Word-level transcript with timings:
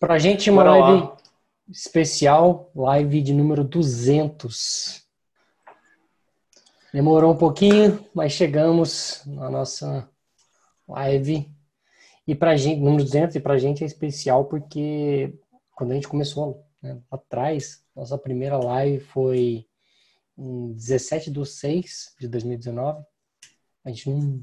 Pra 0.00 0.18
gente 0.18 0.48
uma 0.50 0.64
Bora 0.64 0.78
live 0.78 1.02
lá. 1.02 1.16
especial, 1.68 2.70
live 2.74 3.20
de 3.20 3.34
número 3.34 3.62
200. 3.62 5.06
Demorou 6.90 7.34
um 7.34 7.36
pouquinho, 7.36 8.02
mas 8.14 8.32
chegamos 8.32 9.22
na 9.26 9.50
nossa 9.50 10.08
live. 10.88 11.54
E 12.26 12.34
pra 12.34 12.56
gente, 12.56 12.80
número 12.80 13.04
200, 13.04 13.36
e 13.36 13.40
pra 13.40 13.58
gente 13.58 13.84
é 13.84 13.86
especial 13.86 14.46
porque 14.46 15.38
quando 15.76 15.90
a 15.90 15.94
gente 15.96 16.08
começou 16.08 16.64
né, 16.80 16.98
atrás, 17.10 17.84
nossa 17.94 18.16
primeira 18.16 18.56
live 18.56 19.00
foi 19.00 19.66
em 20.38 20.72
17 20.72 21.30
de 21.30 21.44
6 21.44 22.14
de 22.18 22.26
2019. 22.26 23.04
A 23.84 23.90
gente 23.90 24.08
não, 24.08 24.42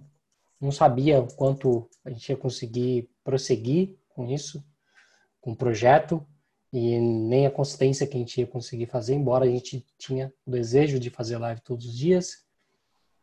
não 0.61 0.71
sabia 0.71 1.19
o 1.19 1.33
quanto 1.33 1.89
a 2.05 2.11
gente 2.11 2.29
ia 2.29 2.37
conseguir 2.37 3.09
prosseguir 3.23 3.97
com 4.09 4.27
isso, 4.29 4.63
o 5.51 5.55
projeto, 5.55 6.25
e 6.71 6.99
nem 6.99 7.45
a 7.47 7.51
consistência 7.51 8.05
que 8.05 8.15
a 8.15 8.19
gente 8.19 8.39
ia 8.39 8.47
conseguir 8.47 8.85
fazer, 8.87 9.15
embora 9.15 9.45
a 9.45 9.49
gente 9.49 9.85
tinha 9.97 10.33
o 10.45 10.51
desejo 10.51 10.99
de 10.99 11.09
fazer 11.09 11.37
live 11.37 11.61
todos 11.61 11.85
os 11.85 11.97
dias. 11.97 12.45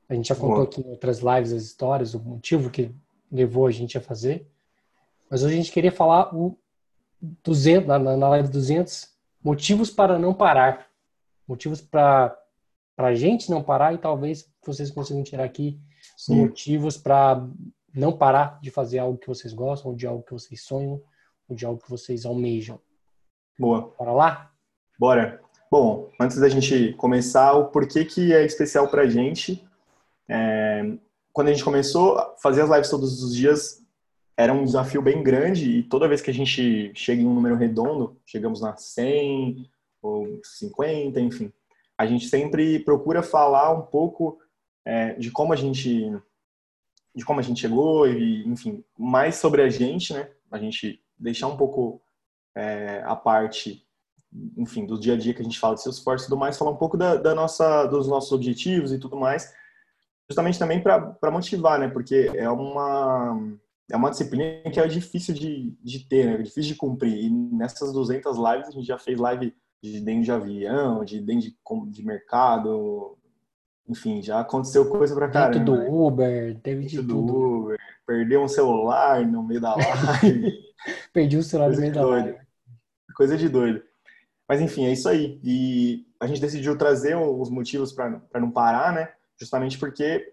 A 0.09 0.15
gente 0.15 0.29
já 0.29 0.35
contou 0.35 0.57
Boa. 0.57 0.65
aqui 0.65 0.81
em 0.81 0.91
outras 0.91 1.19
lives 1.19 1.53
as 1.53 1.63
histórias, 1.63 2.15
o 2.15 2.21
motivo 2.21 2.71
que 2.71 2.95
levou 3.31 3.67
a 3.67 3.71
gente 3.71 3.99
a 3.99 4.01
fazer. 4.01 4.49
Mas 5.31 5.43
hoje 5.43 5.55
a 5.55 5.57
gente 5.57 5.73
queria 5.73 5.93
falar 5.93 6.35
o 6.35 6.59
200, 7.21 7.87
na, 7.87 7.99
na 7.99 8.29
live 8.31 8.49
200, 8.49 9.09
motivos 9.43 9.91
para 9.91 10.19
não 10.19 10.33
parar. 10.33 10.87
Motivos 11.47 11.81
para 11.81 12.39
para 12.97 13.09
a 13.09 13.15
gente 13.15 13.51
não 13.51 13.61
parar 13.61 13.93
e 13.93 13.99
talvez 13.99 14.49
vocês 14.65 14.89
consigam 14.89 15.25
tirar 15.25 15.43
aqui 15.43 15.81
Sim. 16.17 16.37
motivos 16.37 16.97
para 16.97 17.45
não 17.93 18.17
parar 18.17 18.61
de 18.63 18.71
fazer 18.71 19.01
algo 19.01 19.19
que 19.19 19.27
vocês 19.27 19.53
gostam, 19.53 19.91
ou 19.91 19.97
de 19.97 20.07
algo 20.07 20.23
que 20.23 20.33
vocês 20.33 20.63
sonham, 20.63 21.03
ou 21.49 21.57
de 21.57 21.65
algo 21.65 21.83
que 21.83 21.91
vocês 21.91 22.25
almejam. 22.25 22.81
Boa. 23.59 23.95
Bora 23.99 24.13
lá? 24.13 24.53
Bora. 24.99 25.41
Bom, 25.71 26.11
antes 26.21 26.39
da 26.39 26.49
gente 26.49 26.93
começar, 26.95 27.53
o 27.55 27.69
porquê 27.69 28.05
que 28.05 28.33
é 28.33 28.45
especial 28.45 28.89
para 28.89 29.03
a 29.03 29.09
gente. 29.09 29.65
É, 30.29 30.97
quando 31.33 31.49
a 31.49 31.53
gente 31.53 31.65
começou 31.65 32.19
a 32.19 32.37
fazer 32.43 32.63
as 32.63 32.71
lives 32.71 32.91
todos 32.91 33.23
os 33.23 33.35
dias, 33.35 33.83
era 34.37 34.53
um 34.53 34.65
desafio 34.65 35.03
bem 35.03 35.23
grande 35.23 35.79
e 35.79 35.83
toda 35.83 36.09
vez 36.09 36.21
que 36.21 36.31
a 36.31 36.35
gente 36.35 36.93
chega 36.95 37.23
em 37.23 37.27
um 37.27 37.35
número 37.35 37.57
redondo, 37.57 38.17
chegamos 38.27 38.61
na 38.61 38.77
100 38.77 39.69
ou 40.03 40.41
50, 40.43 41.21
enfim, 41.21 41.53
a 41.97 42.07
gente 42.07 42.29
sempre 42.29 42.79
procura 42.81 43.23
falar 43.23 43.73
um 43.73 43.83
pouco 43.83 44.39
é, 44.85 45.15
de 45.15 45.31
como 45.31 45.53
a 45.53 45.57
gente 45.57 46.13
de 47.15 47.25
como 47.25 47.39
a 47.39 47.43
gente 47.43 47.61
chegou 47.61 48.09
e 48.09 48.47
enfim 48.47 48.85
mais 48.99 49.37
sobre 49.37 49.63
a 49.63 49.69
gente 49.69 50.13
né 50.13 50.29
a 50.51 50.59
gente 50.59 51.01
deixar 51.19 51.49
um 51.49 51.57
pouco 51.57 52.03
é, 52.57 53.03
a 53.05 53.17
parte 53.17 53.87
enfim 54.57 54.85
do 54.85 54.99
dia 54.99 55.15
a 55.15 55.17
dia 55.17 55.33
que 55.33 55.41
a 55.41 55.45
gente 55.45 55.61
fala 55.61 55.75
de 55.75 55.83
seus 55.83 55.97
esforços 55.97 56.27
e 56.27 56.31
tudo 56.31 56.39
mais 56.39 56.59
falar 56.59 56.73
um 56.73 56.77
pouco 56.77 56.97
da, 56.97 57.15
da 57.15 57.35
nossa 57.35 57.87
dos 57.87 58.09
nossos 58.09 58.33
objetivos 58.33 58.93
e 58.93 58.99
tudo 58.99 59.17
mais 59.17 59.55
justamente 60.29 60.59
também 60.59 60.83
para 60.83 61.31
motivar 61.31 61.79
né 61.79 61.89
porque 61.89 62.33
é 62.35 62.51
uma 62.51 63.39
é 63.91 63.97
uma 63.97 64.11
disciplina 64.11 64.71
que 64.71 64.81
é 64.81 64.87
difícil 64.87 65.35
de, 65.35 65.77
de 65.83 66.01
ter, 66.01 66.27
né? 66.27 66.35
É 66.35 66.43
difícil 66.43 66.73
de 66.73 66.75
cumprir. 66.75 67.25
E 67.25 67.31
nessas 67.31 67.93
200 67.93 68.37
lives, 68.37 68.69
a 68.69 68.71
gente 68.71 68.87
já 68.87 68.99
fez 68.99 69.19
live 69.19 69.55
de 69.83 70.01
dentro 70.01 70.25
de 70.25 70.33
avião, 70.33 71.05
de 71.05 71.21
dentro 71.21 71.51
de, 71.51 71.91
de 71.91 72.05
mercado, 72.05 73.19
enfim, 73.89 74.23
já 74.23 74.41
aconteceu 74.41 74.89
coisa 74.89 75.15
pra 75.15 75.29
caramba. 75.29 75.59
Dentro 75.59 75.75
do 75.75 75.81
né? 75.81 75.89
Uber, 75.89 76.61
teve 76.61 76.87
de 76.87 76.97
tudo. 76.97 77.27
Do 77.27 77.37
Uber, 77.37 77.79
perdeu 78.07 78.43
um 78.43 78.49
celular 78.49 79.27
no 79.27 79.43
meio 79.43 79.61
da 79.61 79.75
live. 79.75 80.65
Perdi 81.13 81.37
o 81.37 81.43
celular 81.43 81.69
coisa 81.69 81.81
no 81.81 81.83
meio 81.83 81.95
da 81.95 82.03
doido. 82.03 82.25
live. 82.25 82.39
Coisa 83.15 83.37
de 83.37 83.49
doido. 83.49 83.83
Mas 84.49 84.61
enfim, 84.61 84.87
é 84.87 84.93
isso 84.93 85.09
aí. 85.09 85.41
E 85.43 86.07
a 86.21 86.27
gente 86.27 86.41
decidiu 86.41 86.77
trazer 86.77 87.17
os 87.17 87.51
motivos 87.51 87.93
para 87.93 88.41
não 88.41 88.51
parar, 88.51 88.93
né? 88.93 89.13
Justamente 89.39 89.79
porque 89.79 90.33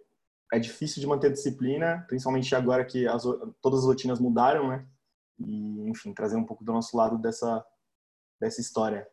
é 0.51 0.59
difícil 0.59 1.00
de 1.00 1.07
manter 1.07 1.31
disciplina, 1.31 2.06
principalmente 2.07 2.53
agora 2.56 2.84
que 2.84 3.07
as, 3.07 3.23
todas 3.61 3.79
as 3.79 3.85
rotinas 3.85 4.19
mudaram, 4.19 4.69
né? 4.69 4.85
E, 5.40 5.90
enfim, 5.90 6.13
trazer 6.13 6.35
um 6.35 6.44
pouco 6.44 6.63
do 6.63 6.73
nosso 6.73 6.95
lado 6.95 7.17
dessa, 7.17 7.66
dessa 8.40 8.61
história. 8.61 9.07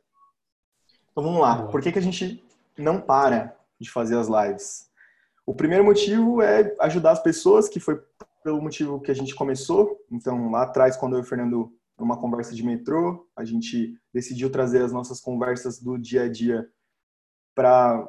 Então 1.10 1.22
vamos 1.22 1.40
lá. 1.40 1.66
Por 1.66 1.80
que, 1.80 1.92
que 1.92 1.98
a 1.98 2.02
gente 2.02 2.44
não 2.76 3.00
para 3.00 3.57
de 3.80 3.90
fazer 3.90 4.16
as 4.16 4.28
lives? 4.28 4.88
O 5.46 5.54
primeiro 5.54 5.84
motivo 5.84 6.42
é 6.42 6.76
ajudar 6.80 7.12
as 7.12 7.22
pessoas, 7.22 7.68
que 7.68 7.80
foi 7.80 8.00
pelo 8.44 8.60
motivo 8.60 9.00
que 9.00 9.10
a 9.10 9.14
gente 9.14 9.34
começou. 9.34 9.98
Então, 10.10 10.50
lá 10.50 10.62
atrás, 10.62 10.96
quando 10.96 11.14
eu 11.14 11.20
e 11.20 11.22
o 11.22 11.26
Fernando, 11.26 11.72
numa 11.98 12.16
conversa 12.16 12.54
de 12.54 12.64
metrô, 12.64 13.26
a 13.36 13.44
gente 13.44 13.98
decidiu 14.12 14.50
trazer 14.50 14.82
as 14.82 14.92
nossas 14.92 15.20
conversas 15.20 15.80
do 15.80 15.98
dia 15.98 16.24
a 16.24 16.28
dia 16.28 16.68
para 17.54 18.06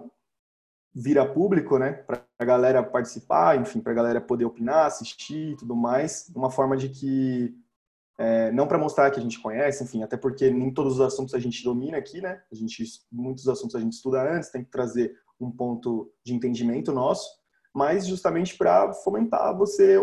vir 0.93 1.17
a 1.17 1.25
público, 1.25 1.77
né? 1.77 1.93
Para 1.93 2.23
a 2.37 2.45
galera 2.45 2.83
participar, 2.83 3.59
enfim, 3.59 3.79
para 3.79 3.91
a 3.91 3.95
galera 3.95 4.21
poder 4.21 4.45
opinar, 4.45 4.85
assistir 4.85 5.53
e 5.53 5.55
tudo 5.55 5.75
mais. 5.75 6.29
Uma 6.35 6.51
forma 6.51 6.75
de 6.75 6.89
que 6.89 7.55
é, 8.19 8.51
não 8.51 8.67
para 8.67 8.77
mostrar 8.77 9.09
que 9.11 9.17
a 9.17 9.23
gente 9.23 9.39
conhece, 9.39 9.81
enfim, 9.81 10.03
até 10.03 10.17
porque 10.17 10.49
nem 10.49 10.73
todos 10.73 10.95
os 10.95 11.01
assuntos 11.01 11.33
a 11.33 11.39
gente 11.39 11.63
domina 11.63 11.97
aqui, 11.97 12.19
né? 12.19 12.41
A 12.51 12.55
gente, 12.55 12.83
muitos 13.09 13.47
assuntos 13.47 13.75
a 13.75 13.79
gente 13.79 13.93
estuda 13.93 14.21
antes, 14.35 14.49
tem 14.49 14.61
que 14.61 14.69
trazer 14.69 15.15
um 15.39 15.49
ponto 15.49 16.11
de 16.21 16.33
entendimento 16.33 16.91
nosso, 16.91 17.29
mas 17.73 18.05
justamente 18.05 18.57
para 18.57 18.91
fomentar 18.91 19.57
você 19.57 19.97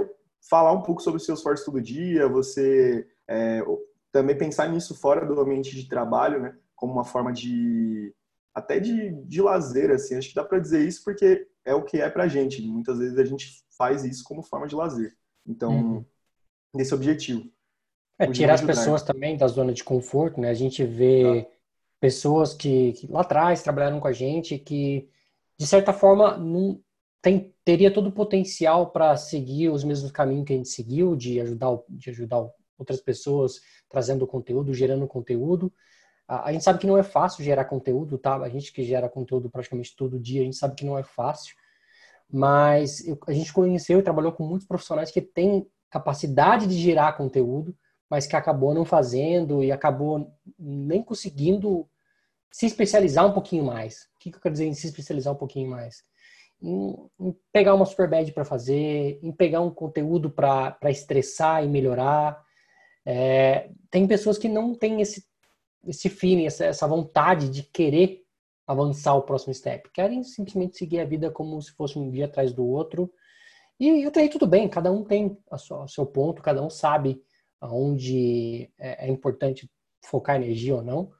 falar 0.48 0.72
um 0.72 0.80
pouco 0.80 1.02
sobre 1.02 1.18
os 1.18 1.26
seus 1.26 1.42
fortes 1.42 1.62
todo 1.62 1.78
dia, 1.78 2.26
você 2.26 3.06
é, 3.28 3.62
também 4.10 4.38
pensar 4.38 4.66
nisso 4.66 4.94
fora 4.94 5.26
do 5.26 5.38
ambiente 5.38 5.76
de 5.76 5.86
trabalho, 5.86 6.40
né? 6.40 6.56
Como 6.74 6.94
uma 6.94 7.04
forma 7.04 7.30
de 7.34 8.14
até 8.54 8.80
de, 8.80 9.10
de 9.26 9.42
lazer, 9.42 9.90
assim, 9.90 10.16
acho 10.16 10.30
que 10.30 10.34
dá 10.34 10.42
para 10.42 10.58
dizer 10.58 10.82
isso 10.88 11.04
porque 11.04 11.46
é 11.66 11.74
o 11.74 11.84
que 11.84 12.00
é 12.00 12.08
pra 12.08 12.28
gente. 12.28 12.62
Muitas 12.62 12.98
vezes 12.98 13.18
a 13.18 13.24
gente 13.26 13.62
faz 13.76 14.02
isso 14.06 14.24
como 14.24 14.42
forma 14.42 14.66
de 14.66 14.74
lazer. 14.74 15.14
Então, 15.46 15.70
uhum. 15.70 16.04
nesse 16.74 16.94
objetivo. 16.94 17.54
É, 18.18 18.26
tirar 18.30 18.54
as 18.54 18.62
pessoas 18.62 19.02
também 19.02 19.36
da 19.36 19.46
zona 19.46 19.72
de 19.72 19.84
conforto, 19.84 20.40
né? 20.40 20.48
A 20.48 20.54
gente 20.54 20.82
vê 20.84 21.42
tá. 21.42 21.50
pessoas 22.00 22.54
que, 22.54 22.92
que, 22.92 23.06
lá 23.10 23.20
atrás 23.20 23.62
trabalharam 23.62 24.00
com 24.00 24.08
a 24.08 24.12
gente 24.12 24.58
que, 24.58 25.08
de 25.58 25.66
certa 25.66 25.92
forma, 25.92 26.36
não 26.36 26.80
tem, 27.20 27.54
teria 27.64 27.92
todo 27.92 28.08
o 28.08 28.12
potencial 28.12 28.90
para 28.90 29.16
seguir 29.16 29.68
os 29.68 29.84
mesmos 29.84 30.10
caminhos 30.10 30.46
que 30.46 30.52
a 30.54 30.56
gente 30.56 30.68
seguiu, 30.68 31.14
de 31.14 31.40
ajudar, 31.40 31.78
de 31.88 32.10
ajudar 32.10 32.48
outras 32.78 33.00
pessoas 33.00 33.60
trazendo 33.88 34.26
conteúdo, 34.26 34.72
gerando 34.72 35.06
conteúdo. 35.06 35.72
A, 36.26 36.48
a 36.48 36.52
gente 36.52 36.64
sabe 36.64 36.78
que 36.78 36.86
não 36.86 36.96
é 36.96 37.02
fácil 37.02 37.44
gerar 37.44 37.64
conteúdo, 37.66 38.16
tá? 38.16 38.36
A 38.36 38.48
gente 38.48 38.72
que 38.72 38.82
gera 38.82 39.08
conteúdo 39.08 39.50
praticamente 39.50 39.94
todo 39.94 40.18
dia, 40.18 40.40
a 40.40 40.44
gente 40.44 40.56
sabe 40.56 40.74
que 40.74 40.86
não 40.86 40.98
é 40.98 41.02
fácil. 41.02 41.54
Mas 42.30 43.06
eu, 43.06 43.18
a 43.26 43.32
gente 43.32 43.52
conheceu 43.52 43.98
e 43.98 44.02
trabalhou 44.02 44.32
com 44.32 44.44
muitos 44.44 44.66
profissionais 44.66 45.10
que 45.10 45.20
têm 45.20 45.66
capacidade 45.90 46.66
de 46.66 46.78
gerar 46.78 47.16
conteúdo, 47.16 47.76
mas 48.10 48.26
que 48.26 48.36
acabou 48.36 48.72
não 48.72 48.84
fazendo 48.84 49.62
e 49.62 49.72
acabou 49.72 50.32
nem 50.58 51.02
conseguindo 51.02 51.88
se 52.50 52.66
especializar 52.66 53.26
um 53.26 53.32
pouquinho 53.32 53.64
mais. 53.64 54.08
O 54.14 54.18
que, 54.18 54.30
eu 54.30 54.40
quero 54.40 54.52
dizer 54.52 54.66
em 54.66 54.74
se 54.74 54.86
especializar 54.86 55.34
um 55.34 55.36
pouquinho 55.36 55.70
mais? 55.70 56.02
Em, 56.62 56.94
em 57.20 57.36
pegar 57.52 57.74
uma 57.74 57.84
super 57.84 58.08
bad 58.08 58.32
para 58.32 58.44
fazer, 58.44 59.18
em 59.22 59.32
pegar 59.32 59.60
um 59.60 59.70
conteúdo 59.70 60.30
para 60.30 60.78
estressar 60.84 61.64
e 61.64 61.68
melhorar. 61.68 62.42
É, 63.04 63.70
tem 63.90 64.06
pessoas 64.06 64.38
que 64.38 64.48
não 64.48 64.74
têm 64.74 65.00
esse, 65.00 65.24
esse 65.86 66.08
feeling, 66.08 66.46
essa, 66.46 66.64
essa 66.64 66.86
vontade 66.86 67.50
de 67.50 67.62
querer 67.62 68.22
avançar 68.66 69.14
o 69.14 69.22
próximo 69.22 69.54
step. 69.54 69.90
Querem 69.92 70.22
simplesmente 70.24 70.76
seguir 70.76 71.00
a 71.00 71.04
vida 71.04 71.30
como 71.30 71.60
se 71.60 71.72
fosse 71.72 71.98
um 71.98 72.10
dia 72.10 72.24
atrás 72.24 72.52
do 72.52 72.66
outro. 72.66 73.12
E, 73.78 74.02
eu 74.02 74.10
tenho 74.10 74.30
tudo 74.30 74.46
bem, 74.46 74.68
cada 74.68 74.90
um 74.90 75.04
tem 75.04 75.38
o 75.50 75.88
seu 75.88 76.06
ponto, 76.06 76.42
cada 76.42 76.62
um 76.62 76.70
sabe 76.70 77.22
onde 77.60 78.70
é, 78.78 79.06
é 79.06 79.10
importante 79.10 79.70
focar 80.04 80.36
energia 80.36 80.76
ou 80.76 80.82
não. 80.82 81.12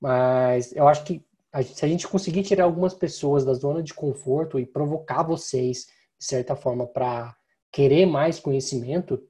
Mas 0.00 0.74
eu 0.74 0.88
acho 0.88 1.04
que 1.04 1.22
se 1.64 1.84
a 1.84 1.88
gente 1.88 2.06
conseguir 2.06 2.42
tirar 2.42 2.64
algumas 2.64 2.94
pessoas 2.94 3.44
da 3.44 3.52
zona 3.54 3.82
de 3.82 3.92
conforto 3.92 4.58
e 4.58 4.66
provocar 4.66 5.22
vocês, 5.22 5.86
de 6.18 6.24
certa 6.24 6.54
forma, 6.54 6.86
para 6.86 7.36
querer 7.72 8.06
mais 8.06 8.38
conhecimento, 8.38 9.22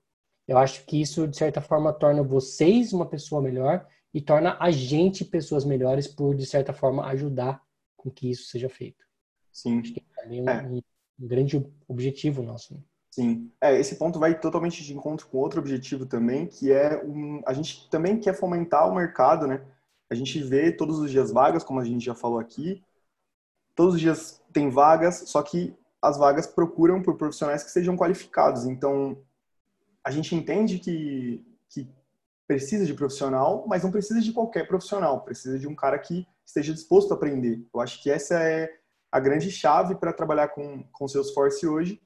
eu 0.46 0.58
acho 0.58 0.84
que 0.84 1.00
isso, 1.00 1.26
de 1.26 1.36
certa 1.36 1.60
forma, 1.60 1.92
torna 1.92 2.22
vocês 2.22 2.92
uma 2.92 3.06
pessoa 3.06 3.40
melhor 3.40 3.86
e 4.12 4.20
torna 4.20 4.56
a 4.60 4.70
gente 4.70 5.24
pessoas 5.24 5.64
melhores 5.64 6.08
por, 6.08 6.34
de 6.34 6.44
certa 6.44 6.72
forma, 6.72 7.06
ajudar 7.06 7.62
com 7.96 8.10
que 8.10 8.30
isso 8.30 8.48
seja 8.48 8.68
feito. 8.68 9.04
Sim. 9.52 9.80
Acho 9.80 9.92
que 9.92 10.00
é 10.00 10.22
também 10.22 10.48
é. 10.48 10.62
Um, 10.62 10.76
um, 10.76 11.26
grande 11.26 11.64
objetivo 11.86 12.42
nosso. 12.42 12.74
Né? 12.74 12.80
Sim, 13.10 13.50
é, 13.60 13.78
esse 13.78 13.96
ponto 13.96 14.20
vai 14.20 14.38
totalmente 14.38 14.84
de 14.84 14.94
encontro 14.94 15.26
com 15.26 15.38
outro 15.38 15.60
objetivo 15.60 16.06
também, 16.06 16.46
que 16.46 16.70
é 16.70 17.02
um, 17.04 17.42
a 17.44 17.52
gente 17.52 17.90
também 17.90 18.18
quer 18.20 18.34
fomentar 18.34 18.88
o 18.88 18.94
mercado, 18.94 19.48
né? 19.48 19.64
A 20.08 20.14
gente 20.14 20.40
vê 20.42 20.70
todos 20.70 20.98
os 20.98 21.10
dias 21.10 21.32
vagas, 21.32 21.64
como 21.64 21.80
a 21.80 21.84
gente 21.84 22.04
já 22.04 22.14
falou 22.14 22.38
aqui, 22.38 22.82
todos 23.74 23.94
os 23.94 24.00
dias 24.00 24.40
tem 24.52 24.70
vagas, 24.70 25.24
só 25.26 25.42
que 25.42 25.74
as 26.00 26.16
vagas 26.16 26.46
procuram 26.46 27.02
por 27.02 27.16
profissionais 27.16 27.62
que 27.62 27.70
sejam 27.70 27.96
qualificados. 27.96 28.64
Então, 28.64 29.18
a 30.04 30.10
gente 30.10 30.34
entende 30.34 30.78
que, 30.78 31.44
que 31.68 31.88
precisa 32.46 32.86
de 32.86 32.94
profissional, 32.94 33.64
mas 33.66 33.82
não 33.82 33.90
precisa 33.90 34.20
de 34.20 34.32
qualquer 34.32 34.66
profissional, 34.66 35.20
precisa 35.22 35.58
de 35.58 35.68
um 35.68 35.74
cara 35.74 35.98
que 35.98 36.26
esteja 36.44 36.72
disposto 36.72 37.12
a 37.12 37.16
aprender. 37.16 37.64
Eu 37.72 37.80
acho 37.80 38.02
que 38.02 38.10
essa 38.10 38.40
é 38.40 38.72
a 39.10 39.20
grande 39.20 39.50
chave 39.50 39.94
para 39.96 40.12
trabalhar 40.12 40.48
com, 40.48 40.82
com 40.92 41.08
Salesforce 41.08 41.66
hoje. 41.66 42.00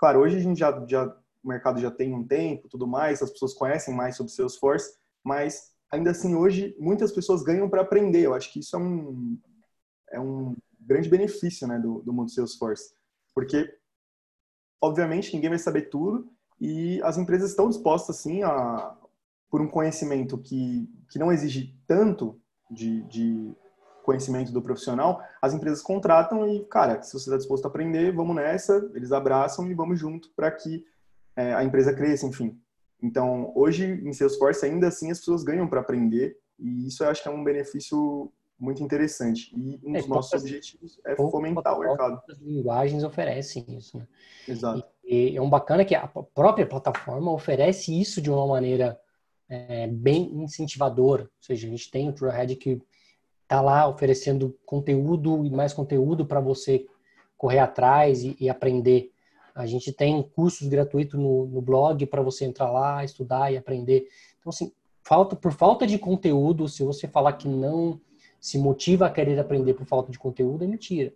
Claro, 0.00 0.20
hoje 0.20 0.36
a 0.36 0.40
gente 0.40 0.58
já, 0.58 0.82
já, 0.88 1.04
o 1.44 1.48
mercado 1.48 1.78
já 1.78 1.90
tem 1.90 2.14
um 2.14 2.26
tempo, 2.26 2.70
tudo 2.70 2.86
mais, 2.86 3.20
as 3.20 3.30
pessoas 3.30 3.52
conhecem 3.52 3.94
mais 3.94 4.16
sobre 4.16 4.32
Salesforce, 4.32 4.94
mas 5.22 5.74
ainda 5.92 6.10
assim 6.10 6.34
hoje 6.34 6.74
muitas 6.80 7.12
pessoas 7.12 7.42
ganham 7.42 7.68
para 7.68 7.82
aprender. 7.82 8.22
Eu 8.22 8.32
acho 8.32 8.50
que 8.50 8.60
isso 8.60 8.74
é 8.74 8.78
um, 8.78 9.38
é 10.10 10.18
um 10.18 10.56
grande 10.80 11.06
benefício 11.06 11.68
né, 11.68 11.78
do, 11.78 12.00
do 12.00 12.14
mundo 12.14 12.30
Salesforce, 12.30 12.94
porque 13.34 13.76
obviamente 14.80 15.34
ninguém 15.34 15.50
vai 15.50 15.58
saber 15.58 15.90
tudo 15.90 16.32
e 16.58 16.98
as 17.02 17.18
empresas 17.18 17.50
estão 17.50 17.68
dispostas 17.68 18.16
assim 18.16 18.42
a 18.42 18.96
por 19.50 19.60
um 19.60 19.68
conhecimento 19.68 20.38
que, 20.38 20.88
que 21.10 21.18
não 21.18 21.30
exige 21.30 21.76
tanto 21.86 22.40
de, 22.70 23.02
de 23.02 23.54
conhecimento 24.02 24.52
do 24.52 24.62
profissional, 24.62 25.20
as 25.40 25.54
empresas 25.54 25.82
contratam 25.82 26.48
e, 26.48 26.64
cara, 26.66 27.02
se 27.02 27.12
você 27.12 27.28
está 27.28 27.36
disposto 27.36 27.64
a 27.64 27.68
aprender, 27.68 28.12
vamos 28.12 28.34
nessa, 28.36 28.90
eles 28.94 29.12
abraçam 29.12 29.70
e 29.70 29.74
vamos 29.74 29.98
junto 29.98 30.30
para 30.34 30.50
que 30.50 30.84
é, 31.36 31.54
a 31.54 31.64
empresa 31.64 31.92
cresça, 31.92 32.26
enfim. 32.26 32.58
Então, 33.02 33.52
hoje, 33.54 33.86
em 33.86 34.12
Salesforce, 34.12 34.64
ainda 34.64 34.88
assim, 34.88 35.10
as 35.10 35.18
pessoas 35.18 35.42
ganham 35.42 35.68
para 35.68 35.80
aprender 35.80 36.36
e 36.58 36.86
isso 36.86 37.02
eu 37.02 37.08
acho 37.08 37.22
que 37.22 37.28
é 37.28 37.32
um 37.32 37.42
benefício 37.42 38.30
muito 38.58 38.82
interessante. 38.82 39.50
E 39.56 39.80
um 39.82 39.92
dos 39.92 40.04
é, 40.04 40.08
nossos 40.08 40.32
objetivos 40.34 41.00
é 41.06 41.16
fomentar 41.16 41.76
o 41.76 41.80
mercado. 41.80 42.20
As 42.30 42.38
linguagens 42.38 43.02
oferecem 43.02 43.64
isso, 43.68 43.96
né? 43.96 44.06
Exato. 44.46 44.84
E, 45.02 45.30
e 45.30 45.36
é 45.36 45.40
um 45.40 45.48
bacana 45.48 45.84
que 45.84 45.94
a 45.94 46.06
própria 46.06 46.66
plataforma 46.66 47.32
oferece 47.32 47.98
isso 47.98 48.20
de 48.20 48.30
uma 48.30 48.46
maneira 48.46 49.00
é, 49.48 49.86
bem 49.86 50.30
incentivadora. 50.34 51.22
Ou 51.22 51.30
seja, 51.40 51.66
a 51.66 51.70
gente 51.70 51.90
tem 51.90 52.08
o 52.08 52.12
Trailhead 52.12 52.54
que 52.56 52.80
está 53.50 53.60
lá 53.60 53.88
oferecendo 53.88 54.56
conteúdo 54.64 55.44
e 55.44 55.50
mais 55.50 55.72
conteúdo 55.72 56.24
para 56.24 56.38
você 56.38 56.86
correr 57.36 57.58
atrás 57.58 58.22
e, 58.22 58.36
e, 58.38 58.48
aprender. 58.48 59.10
A 59.52 59.66
gente 59.66 59.92
tem 59.92 60.22
cursos 60.22 60.68
gratuitos 60.68 61.18
no, 61.18 61.46
no 61.46 61.60
blog 61.60 62.06
para 62.06 62.22
você 62.22 62.44
entrar 62.44 62.70
lá, 62.70 63.04
estudar 63.04 63.52
e 63.52 63.56
aprender. 63.56 64.06
Então, 64.38 64.50
assim, 64.50 64.70
falta, 65.02 65.34
por 65.34 65.50
falta 65.52 65.84
de 65.84 65.98
conteúdo, 65.98 66.68
se 66.68 66.84
você 66.84 67.08
falar 67.08 67.32
que 67.32 67.48
não 67.48 68.00
se 68.40 68.56
motiva 68.56 69.06
a 69.06 69.10
querer 69.10 69.36
aprender 69.40 69.74
por 69.74 69.84
falta 69.84 70.12
de 70.12 70.18
conteúdo, 70.18 70.62
é 70.62 70.68
mentira. 70.68 71.12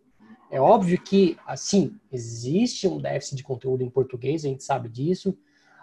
É 0.50 0.60
óbvio 0.60 1.00
que, 1.00 1.36
assim, 1.46 1.96
existe 2.10 2.88
um 2.88 2.98
déficit 2.98 3.36
de 3.36 3.44
conteúdo 3.44 3.84
em 3.84 3.90
português, 3.90 4.44
a 4.44 4.48
gente 4.48 4.64
sabe 4.64 4.88
disso, 4.88 5.38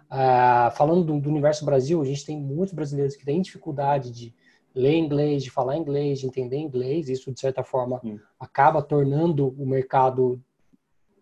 ah, 0.09 0.74
falando 0.75 1.06
do, 1.06 1.18
do, 1.18 1.30
universo 1.30 1.63
Brasil, 1.63 2.01
a 2.01 2.06
gente 2.06 2.25
tem 2.25 2.38
muitos 2.38 2.74
brasileiros 2.74 3.15
que 3.15 3.24
têm 3.24 3.42
dificuldade 3.42 4.12
de 4.12 4.33
ler 4.74 4.96
inglês, 4.96 5.44
de 5.44 5.50
falar 5.50 5.78
inglês, 5.78 6.20
de 6.20 6.28
entender 6.28 6.58
inglês. 6.58 7.10
Isso, 7.10 7.32
de 7.32 7.40
certa 7.40 7.64
forma, 7.64 8.00
Sim. 8.02 8.20
acaba 8.40 8.82
tornando 8.82 9.50
o 9.58 9.66
mercado 9.66 10.42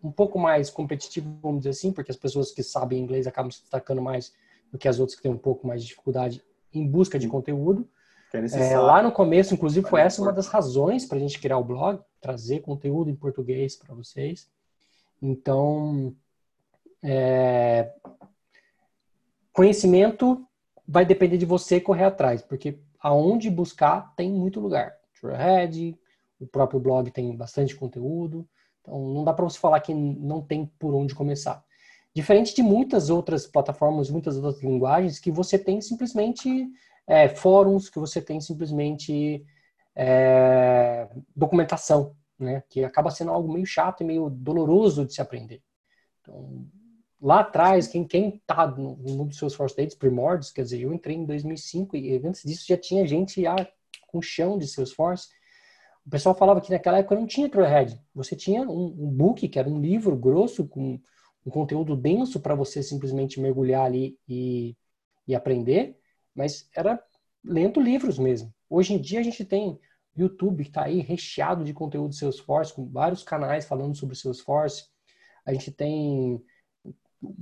um 0.03 0.11
pouco 0.11 0.39
mais 0.39 0.69
competitivo, 0.69 1.37
vamos 1.41 1.59
dizer 1.59 1.71
assim, 1.71 1.91
porque 1.91 2.11
as 2.11 2.17
pessoas 2.17 2.51
que 2.51 2.63
sabem 2.63 3.01
inglês 3.01 3.27
acabam 3.27 3.51
se 3.51 3.61
destacando 3.61 4.01
mais 4.01 4.33
do 4.71 4.77
que 4.77 4.87
as 4.87 4.99
outras 4.99 5.15
que 5.15 5.23
têm 5.23 5.31
um 5.31 5.37
pouco 5.37 5.67
mais 5.67 5.81
de 5.81 5.87
dificuldade 5.87 6.41
em 6.73 6.87
busca 6.87 7.19
de 7.19 7.27
conteúdo. 7.27 7.87
É, 8.33 8.73
é 8.73 8.79
lá 8.79 9.01
no 9.01 9.11
começo, 9.11 9.53
inclusive, 9.53 9.89
foi 9.89 10.01
essa 10.01 10.21
uma 10.21 10.31
das 10.31 10.47
razões 10.47 11.05
para 11.05 11.17
a 11.17 11.19
gente 11.19 11.39
criar 11.39 11.57
o 11.57 11.63
blog, 11.63 11.99
trazer 12.21 12.61
conteúdo 12.61 13.09
em 13.09 13.15
português 13.15 13.75
para 13.75 13.93
vocês. 13.95 14.47
Então, 15.21 16.15
é, 17.03 17.91
Conhecimento 19.59 20.47
vai 20.87 21.05
depender 21.05 21.37
de 21.37 21.45
você 21.45 21.81
correr 21.81 22.05
atrás, 22.05 22.41
porque 22.41 22.79
aonde 23.01 23.49
buscar 23.49 24.13
tem 24.15 24.31
muito 24.31 24.59
lugar. 24.59 24.93
Trailhead, 25.19 25.97
o 26.39 26.47
próprio 26.47 26.79
blog 26.79 27.11
tem 27.11 27.35
bastante 27.35 27.75
conteúdo, 27.75 28.47
então 28.81 28.99
não 29.13 29.23
dá 29.23 29.33
para 29.33 29.43
você 29.43 29.59
falar 29.59 29.79
que 29.81 29.93
não 29.93 30.41
tem 30.41 30.65
por 30.79 30.93
onde 30.93 31.15
começar. 31.15 31.63
Diferente 32.13 32.55
de 32.55 32.63
muitas 32.63 33.09
outras 33.09 33.45
plataformas, 33.45 34.09
muitas 34.09 34.35
outras 34.37 34.63
linguagens, 34.63 35.19
que 35.19 35.31
você 35.31 35.59
tem 35.59 35.79
simplesmente 35.79 36.67
é, 37.05 37.29
fóruns, 37.29 37.89
que 37.89 37.99
você 37.99 38.21
tem 38.21 38.41
simplesmente 38.41 39.45
é, 39.95 41.07
documentação, 41.35 42.15
né? 42.37 42.63
que 42.69 42.83
acaba 42.83 43.11
sendo 43.11 43.31
algo 43.31 43.51
meio 43.51 43.65
chato 43.65 44.01
e 44.01 44.05
meio 44.05 44.29
doloroso 44.29 45.05
de 45.05 45.13
se 45.13 45.21
aprender. 45.21 45.61
Então, 46.21 46.65
lá 47.21 47.41
atrás, 47.41 47.87
quem, 47.87 48.05
quem 48.05 48.41
tá 48.45 48.67
no 48.67 48.95
mundo 48.95 49.29
dos 49.29 49.37
seus 49.37 49.53
Force 49.53 49.75
Dates 49.75 49.95
primórdios, 49.95 50.51
quer 50.51 50.63
dizer, 50.63 50.81
eu 50.81 50.93
entrei 50.93 51.15
em 51.15 51.25
2005 51.25 51.97
e 51.97 52.15
antes 52.25 52.43
disso 52.43 52.65
já 52.67 52.77
tinha 52.77 53.05
gente 53.05 53.41
já 53.41 53.55
com 54.07 54.21
chão 54.21 54.57
de 54.57 54.67
Salesforce. 54.67 55.27
O 56.05 56.09
pessoal 56.09 56.33
falava 56.33 56.61
que 56.61 56.71
naquela 56.71 56.99
época 56.99 57.15
não 57.15 57.27
tinha 57.27 57.49
Trailhead. 57.49 58.01
Você 58.15 58.35
tinha 58.35 58.61
um, 58.61 58.85
um 58.85 59.11
book, 59.11 59.47
que 59.47 59.59
era 59.59 59.69
um 59.69 59.79
livro 59.79 60.15
grosso 60.15 60.67
com 60.67 60.99
um 61.45 61.51
conteúdo 61.51 61.95
denso 61.95 62.39
para 62.39 62.55
você 62.55 62.81
simplesmente 62.81 63.39
mergulhar 63.39 63.85
ali 63.85 64.17
e, 64.27 64.75
e 65.27 65.35
aprender, 65.35 65.97
mas 66.33 66.69
era 66.75 67.01
lendo 67.43 67.79
livros 67.79 68.17
mesmo. 68.17 68.53
Hoje 68.69 68.93
em 68.93 69.01
dia 69.01 69.19
a 69.19 69.23
gente 69.23 69.43
tem 69.45 69.79
YouTube 70.15 70.63
que 70.63 70.69
está 70.69 70.85
aí 70.85 70.99
recheado 70.99 71.63
de 71.63 71.73
conteúdo 71.73 72.15
Salesforce, 72.15 72.73
com 72.73 72.87
vários 72.87 73.23
canais 73.23 73.65
falando 73.65 73.95
sobre 73.95 74.15
Salesforce. 74.15 74.85
A 75.45 75.53
gente 75.53 75.71
tem 75.71 76.43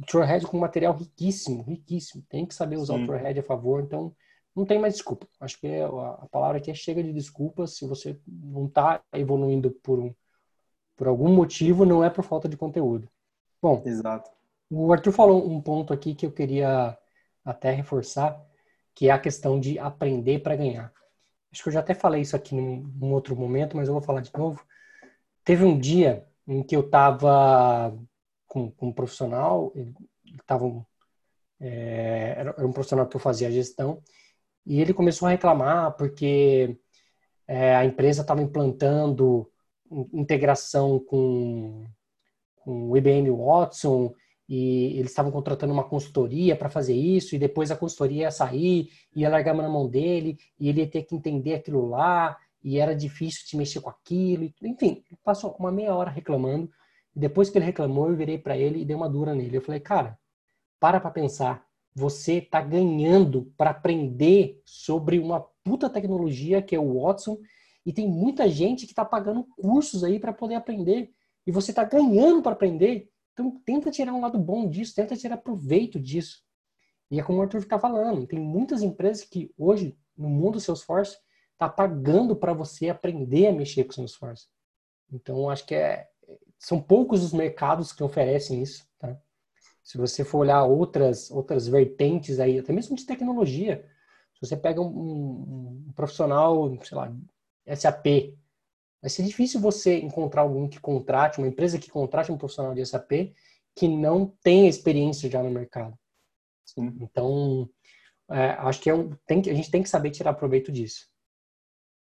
Trailhead 0.08 0.46
com 0.48 0.58
material 0.58 0.96
riquíssimo, 0.96 1.64
riquíssimo. 1.64 2.24
Tem 2.30 2.46
que 2.46 2.56
saber 2.56 2.78
usar 2.78 2.96
Sim. 2.96 3.04
o 3.04 3.08
Trailhead 3.08 3.40
a 3.40 3.44
favor, 3.44 3.84
então 3.84 4.16
não 4.56 4.66
tem 4.66 4.80
mais 4.80 4.96
desculpa. 4.96 5.28
Acho 5.40 5.60
que 5.60 5.68
a 5.68 6.28
palavra 6.32 6.58
aqui 6.58 6.72
é 6.72 6.74
chega 6.74 7.04
de 7.04 7.14
desculpas. 7.14 7.78
Se 7.78 7.86
você 7.86 8.20
não 8.28 8.66
está 8.66 9.02
evoluindo 9.14 9.70
por, 9.84 10.00
um, 10.00 10.14
por 10.96 11.08
algum 11.08 11.34
motivo, 11.34 11.86
não 11.86 12.04
é 12.04 12.10
por 12.10 12.24
falta 12.24 12.50
de 12.50 12.58
conteúdo. 12.58 13.08
Bom, 13.62 13.84
Exato. 13.86 14.32
o 14.70 14.92
Arthur 14.92 15.12
falou 15.12 15.48
um 15.48 15.62
ponto 15.62 15.94
aqui 15.94 16.16
que 16.16 16.26
eu 16.26 16.32
queria 16.32 16.98
até 17.46 17.72
reforçar, 17.72 18.44
que 18.96 19.10
é 19.10 19.12
a 19.12 19.20
questão 19.20 19.60
de 19.60 19.78
aprender 19.78 20.40
para 20.40 20.56
ganhar. 20.56 20.92
Acho 21.52 21.64
que 21.64 21.70
eu 21.70 21.74
já 21.74 21.80
até 21.80 21.94
falei 21.94 22.22
isso 22.22 22.36
aqui 22.36 22.56
num, 22.56 22.82
num 22.96 23.14
outro 23.14 23.36
momento, 23.36 23.78
mas 23.78 23.88
eu 23.88 23.94
vou 23.94 24.02
falar 24.02 24.22
de 24.22 24.32
novo. 24.36 24.66
Teve 25.44 25.64
um 25.64 25.78
dia 25.80 26.28
em 26.48 26.64
que 26.64 26.76
eu 26.76 26.82
estava 26.82 27.96
com, 28.58 28.72
com 28.72 28.88
um 28.88 28.92
profissional, 28.92 29.72
ele 29.76 29.94
estava 30.40 30.66
é, 31.60 32.36
era 32.38 32.66
um 32.66 32.72
profissional 32.72 33.08
que 33.08 33.16
eu 33.16 33.20
fazia 33.20 33.48
a 33.48 33.52
gestão, 33.52 34.02
e 34.66 34.82
ele 34.82 34.94
começou 34.94 35.28
a 35.28 35.32
reclamar 35.32 35.96
porque 35.96 36.78
é, 37.48 37.76
a 37.76 37.86
empresa 37.86 38.22
estava 38.22 38.42
implantando 38.42 39.50
integração 40.14 41.00
com, 41.00 41.86
com 42.58 42.90
o 42.90 42.98
IBM 42.98 43.30
Watson 43.32 44.14
e 44.50 44.98
eles 44.98 45.12
estavam 45.12 45.32
contratando 45.32 45.72
uma 45.72 45.88
consultoria 45.88 46.56
para 46.56 46.70
fazer 46.70 46.94
isso 46.94 47.34
e 47.34 47.40
depois 47.40 47.72
a 47.72 47.78
consultoria 47.78 48.24
ia 48.24 48.32
sair, 48.32 48.90
ia 49.16 49.30
largar 49.30 49.56
na 49.56 49.70
mão 49.70 49.88
dele 49.88 50.38
e 50.60 50.68
ele 50.68 50.82
ia 50.82 50.90
ter 50.90 51.04
que 51.04 51.16
entender 51.16 51.54
aquilo 51.54 51.88
lá 51.88 52.38
e 52.62 52.78
era 52.78 52.94
difícil 52.94 53.46
de 53.50 53.56
mexer 53.56 53.80
com 53.80 53.90
aquilo. 53.90 54.52
Enfim, 54.62 55.02
passou 55.24 55.56
uma 55.58 55.72
meia 55.72 55.96
hora 55.96 56.10
reclamando 56.10 56.70
depois 57.18 57.50
que 57.50 57.58
ele 57.58 57.66
reclamou, 57.66 58.10
eu 58.10 58.16
virei 58.16 58.38
para 58.38 58.58
ele 58.58 58.82
e 58.82 58.86
dei 58.86 58.96
uma 58.96 59.10
dura 59.10 59.34
nele. 59.34 59.58
Eu 59.58 59.62
falei, 59.62 59.80
cara, 59.80 60.20
para 60.80 61.00
para 61.00 61.12
pensar. 61.12 61.66
Você 61.96 62.40
tá 62.40 62.62
ganhando 62.62 63.52
para 63.58 63.72
aprender 63.72 64.62
sobre 64.64 65.18
uma 65.18 65.42
puta 65.64 65.90
tecnologia 65.90 66.62
que 66.62 66.76
é 66.76 66.80
o 66.80 67.02
Watson 67.02 67.40
e 67.84 67.92
tem 67.92 68.08
muita 68.08 68.48
gente 68.48 68.86
que 68.86 68.94
tá 68.94 69.04
pagando 69.04 69.44
cursos 69.44 70.04
aí 70.04 70.20
para 70.20 70.32
poder 70.32 70.56
aprender 70.56 71.12
e 71.46 71.52
você 71.52 71.74
tá 71.74 71.84
ganhando 71.84 72.44
para 72.44 72.52
aprender. 72.52 73.10
Então 73.34 73.60
tenta 73.66 73.90
tirar 73.90 74.14
um 74.14 74.22
lado 74.22 74.38
bom 74.38 74.70
disso, 74.70 74.94
tenta 74.94 75.16
tirar 75.16 75.38
proveito 75.38 76.00
disso. 76.00 76.44
E 77.10 77.20
é 77.20 77.24
como 77.24 77.40
o 77.40 77.42
Arthur 77.42 77.62
está 77.62 77.80
falando, 77.80 78.28
tem 78.28 78.40
muitas 78.40 78.84
empresas 78.84 79.24
que 79.24 79.52
hoje 79.58 79.98
no 80.16 80.30
mundo 80.30 80.60
Salesforce 80.60 81.18
tá 81.58 81.68
pagando 81.68 82.36
para 82.36 82.54
você 82.54 82.90
aprender 82.90 83.48
a 83.48 83.54
mexer 83.54 83.86
com 83.86 83.94
Salesforce. 83.94 84.48
Então 85.12 85.50
acho 85.50 85.66
que 85.66 85.74
é 85.74 86.08
são 86.60 86.82
poucos 86.82 87.24
os 87.24 87.34
mercados 87.34 87.92
que 87.92 88.04
oferecem 88.04 88.62
isso, 88.62 88.88
tá? 88.98 89.20
Se 89.84 89.98
você 89.98 90.24
for 90.24 90.40
olhar 90.40 90.64
outras 90.66 91.32
outras 91.32 91.68
vertentes 91.68 92.40
aí, 92.40 92.60
até 92.60 92.74
mesmo 92.74 92.96
de 92.96 93.06
tecnologia, 93.06 93.86
se 94.34 94.46
você 94.46 94.58
pega 94.58 94.82
um, 94.82 94.88
um, 94.88 95.84
um 95.88 95.94
profissional, 95.94 96.70
sei 96.84 96.98
lá, 96.98 97.16
SAP, 97.76 98.36
vai 99.02 99.10
ser 99.10 99.24
difícil 99.24 99.60
você 99.60 100.00
encontrar 100.00 100.42
algum 100.42 100.68
que 100.68 100.80
contrate, 100.80 101.40
uma 101.40 101.48
empresa 101.48 101.80
que 101.80 101.90
contrate 101.90 102.32
um 102.32 102.38
profissional 102.38 102.74
de 102.74 102.86
SAP 102.86 103.34
que 103.76 103.88
não 103.88 104.28
tenha 104.44 104.70
experiência 104.70 105.30
já 105.30 105.42
no 105.42 105.52
mercado. 105.52 105.98
Sim. 106.66 106.96
Então, 107.00 107.70
é, 108.30 108.50
acho 108.50 108.82
que 108.82 108.90
é 108.90 108.94
um, 108.94 109.16
tem, 109.26 109.40
a 109.40 109.54
gente 109.54 109.72
tem 109.72 109.84
que 109.84 109.90
saber 109.90 110.12
tirar 110.12 110.34
proveito 110.34 110.72
disso. 110.72 111.08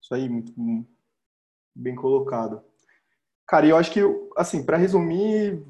Isso 0.02 0.14
aí, 0.14 0.30
muito 0.30 0.54
bem 1.76 1.96
colocado. 1.96 2.64
Cara, 3.48 3.68
eu 3.68 3.78
acho 3.78 3.92
que, 3.92 4.02
assim, 4.36 4.64
para 4.64 4.78
resumir, 4.78 5.64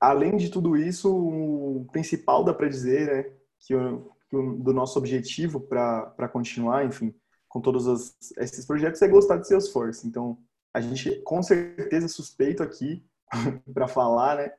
além 0.00 0.36
de 0.36 0.48
tudo 0.50 0.76
isso, 0.76 1.14
o 1.14 1.86
principal 1.92 2.44
dá 2.44 2.54
para 2.54 2.68
dizer, 2.68 3.06
né, 3.06 3.30
que, 3.60 3.74
eu, 3.74 4.10
do 4.30 4.72
nosso 4.72 4.98
objetivo 4.98 5.60
para 5.60 6.28
continuar, 6.32 6.84
enfim, 6.84 7.14
com 7.48 7.60
todos 7.60 7.86
os, 7.86 8.16
esses 8.36 8.64
projetos 8.66 9.00
é 9.02 9.08
gostar 9.08 9.38
de 9.38 9.48
Salesforce. 9.48 10.06
Então, 10.06 10.38
a 10.72 10.80
gente 10.80 11.16
com 11.22 11.42
certeza 11.42 12.06
é 12.06 12.08
suspeito 12.08 12.62
aqui 12.62 13.04
para 13.72 13.88
falar, 13.88 14.36
né? 14.36 14.52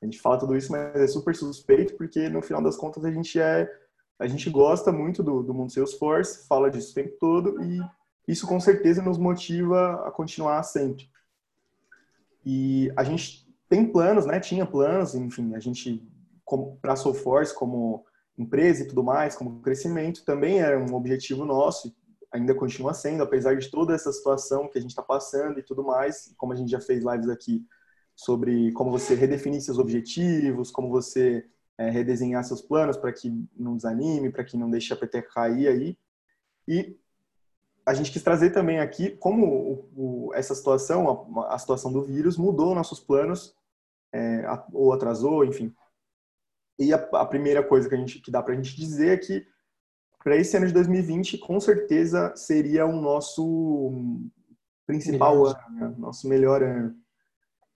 A 0.00 0.04
gente 0.04 0.20
fala 0.20 0.38
tudo 0.38 0.56
isso, 0.56 0.70
mas 0.70 0.94
é 0.94 1.06
super 1.08 1.34
suspeito 1.34 1.96
porque 1.96 2.28
no 2.28 2.40
final 2.40 2.62
das 2.62 2.76
contas 2.76 3.04
a 3.04 3.10
gente 3.10 3.40
é 3.40 3.68
a 4.18 4.26
gente 4.26 4.50
gosta 4.50 4.90
muito 4.90 5.22
do, 5.22 5.44
do 5.44 5.54
mundo 5.54 5.72
Salesforce, 5.72 6.46
fala 6.48 6.70
disso 6.70 6.90
o 6.90 6.94
tempo 6.94 7.16
todo 7.20 7.62
e 7.62 7.80
isso 8.26 8.48
com 8.48 8.58
certeza 8.58 9.00
nos 9.00 9.16
motiva 9.16 10.04
a 10.06 10.10
continuar 10.10 10.62
sempre. 10.64 11.08
E 12.50 12.90
a 12.96 13.04
gente 13.04 13.46
tem 13.68 13.92
planos, 13.92 14.24
né? 14.24 14.40
Tinha 14.40 14.64
planos, 14.64 15.14
enfim, 15.14 15.54
a 15.54 15.60
gente 15.60 16.02
para 16.80 16.94
a 16.94 16.96
Soulforce 16.96 17.54
como 17.54 18.06
empresa 18.38 18.82
e 18.82 18.88
tudo 18.88 19.04
mais, 19.04 19.36
como 19.36 19.60
crescimento, 19.60 20.24
também 20.24 20.58
era 20.58 20.78
um 20.78 20.94
objetivo 20.94 21.44
nosso, 21.44 21.94
ainda 22.32 22.54
continua 22.54 22.94
sendo, 22.94 23.22
apesar 23.22 23.54
de 23.54 23.70
toda 23.70 23.94
essa 23.94 24.10
situação 24.10 24.66
que 24.66 24.78
a 24.78 24.80
gente 24.80 24.92
está 24.92 25.02
passando 25.02 25.58
e 25.58 25.62
tudo 25.62 25.84
mais, 25.84 26.32
como 26.38 26.54
a 26.54 26.56
gente 26.56 26.70
já 26.70 26.80
fez 26.80 27.04
lives 27.04 27.28
aqui 27.28 27.62
sobre 28.16 28.72
como 28.72 28.90
você 28.90 29.14
redefinir 29.14 29.60
seus 29.60 29.78
objetivos, 29.78 30.70
como 30.70 30.88
você 30.88 31.44
é, 31.76 31.90
redesenhar 31.90 32.42
seus 32.44 32.62
planos 32.62 32.96
para 32.96 33.12
que 33.12 33.30
não 33.54 33.76
desanime, 33.76 34.32
para 34.32 34.42
que 34.44 34.56
não 34.56 34.70
deixe 34.70 34.90
a 34.94 34.96
PT 34.96 35.20
cair 35.20 35.68
aí. 35.68 35.98
E 36.66 36.96
a 37.88 37.94
gente 37.94 38.12
quis 38.12 38.22
trazer 38.22 38.50
também 38.50 38.80
aqui 38.80 39.10
como 39.16 39.46
o, 39.46 40.28
o, 40.28 40.34
essa 40.34 40.54
situação, 40.54 41.26
a, 41.38 41.54
a, 41.54 41.58
situação 41.58 41.90
do 41.90 42.02
vírus, 42.02 42.36
mudou 42.36 42.74
nossos 42.74 43.00
planos, 43.00 43.56
é, 44.12 44.44
ou 44.74 44.92
atrasou, 44.92 45.42
enfim. 45.42 45.74
E 46.78 46.92
a, 46.92 46.96
a, 46.96 47.24
primeira 47.24 47.62
coisa 47.62 47.88
que, 47.88 47.94
a 47.94 47.98
gente, 47.98 48.20
que 48.20 48.30
dá 48.30 48.42
para 48.42 48.52
a 48.52 48.56
gente 48.56 48.76
dizer 48.76 49.14
é 49.14 49.16
que 49.16 49.46
para 50.22 50.36
esse 50.36 50.54
ano 50.54 50.66
de 50.66 50.74
2020, 50.74 51.38
com 51.38 51.58
certeza 51.58 52.36
seria 52.36 52.84
o 52.84 53.00
nosso 53.00 53.90
principal 54.86 55.36
melhor. 55.36 55.64
ano, 55.66 55.80
né? 55.80 55.94
nosso 55.96 56.28
melhor 56.28 56.62
ano. 56.62 56.94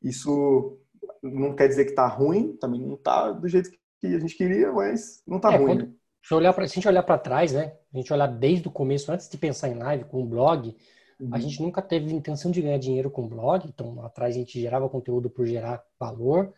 Isso 0.02 0.78
não 1.23 1.57
quer 1.57 1.69
dizer 1.69 1.87
que 1.87 1.92
está 1.92 2.07
ruim, 2.07 2.54
também 2.59 2.83
não 2.83 2.97
está 2.97 3.33
do 3.33 3.49
jeito 3.49 3.71
que 3.99 4.07
a 4.09 4.19
gente 4.19 4.37
queria, 4.37 4.71
mas 4.73 5.23
não 5.26 5.38
está 5.38 5.54
é, 5.54 5.57
ruim. 5.57 5.78
Quando? 5.78 6.01
Se, 6.23 6.35
olhar 6.35 6.52
pra, 6.52 6.67
se 6.67 6.73
a 6.73 6.75
gente 6.76 6.88
olhar 6.88 7.02
para 7.02 7.19
trás, 7.19 7.52
né? 7.52 7.76
A 7.93 7.97
gente 7.97 8.12
olhar 8.12 8.26
desde 8.26 8.69
o 8.69 8.71
começo, 8.71 9.11
antes 9.11 9.29
de 9.29 9.37
pensar 9.37 9.69
em 9.69 9.75
live, 9.75 10.05
com 10.05 10.23
o 10.23 10.26
blog, 10.26 10.76
uhum. 11.21 11.29
a 11.33 11.38
gente 11.38 11.61
nunca 11.61 11.83
teve 11.83 12.12
intenção 12.14 12.50
de 12.50 12.62
ganhar 12.62 12.79
dinheiro 12.79 13.11
com 13.11 13.25
o 13.25 13.29
blog, 13.29 13.67
então 13.67 14.05
atrás 14.05 14.35
a 14.35 14.38
gente 14.38 14.61
gerava 14.61 14.88
conteúdo 14.88 15.29
por 15.29 15.47
gerar 15.47 15.83
valor. 15.99 16.52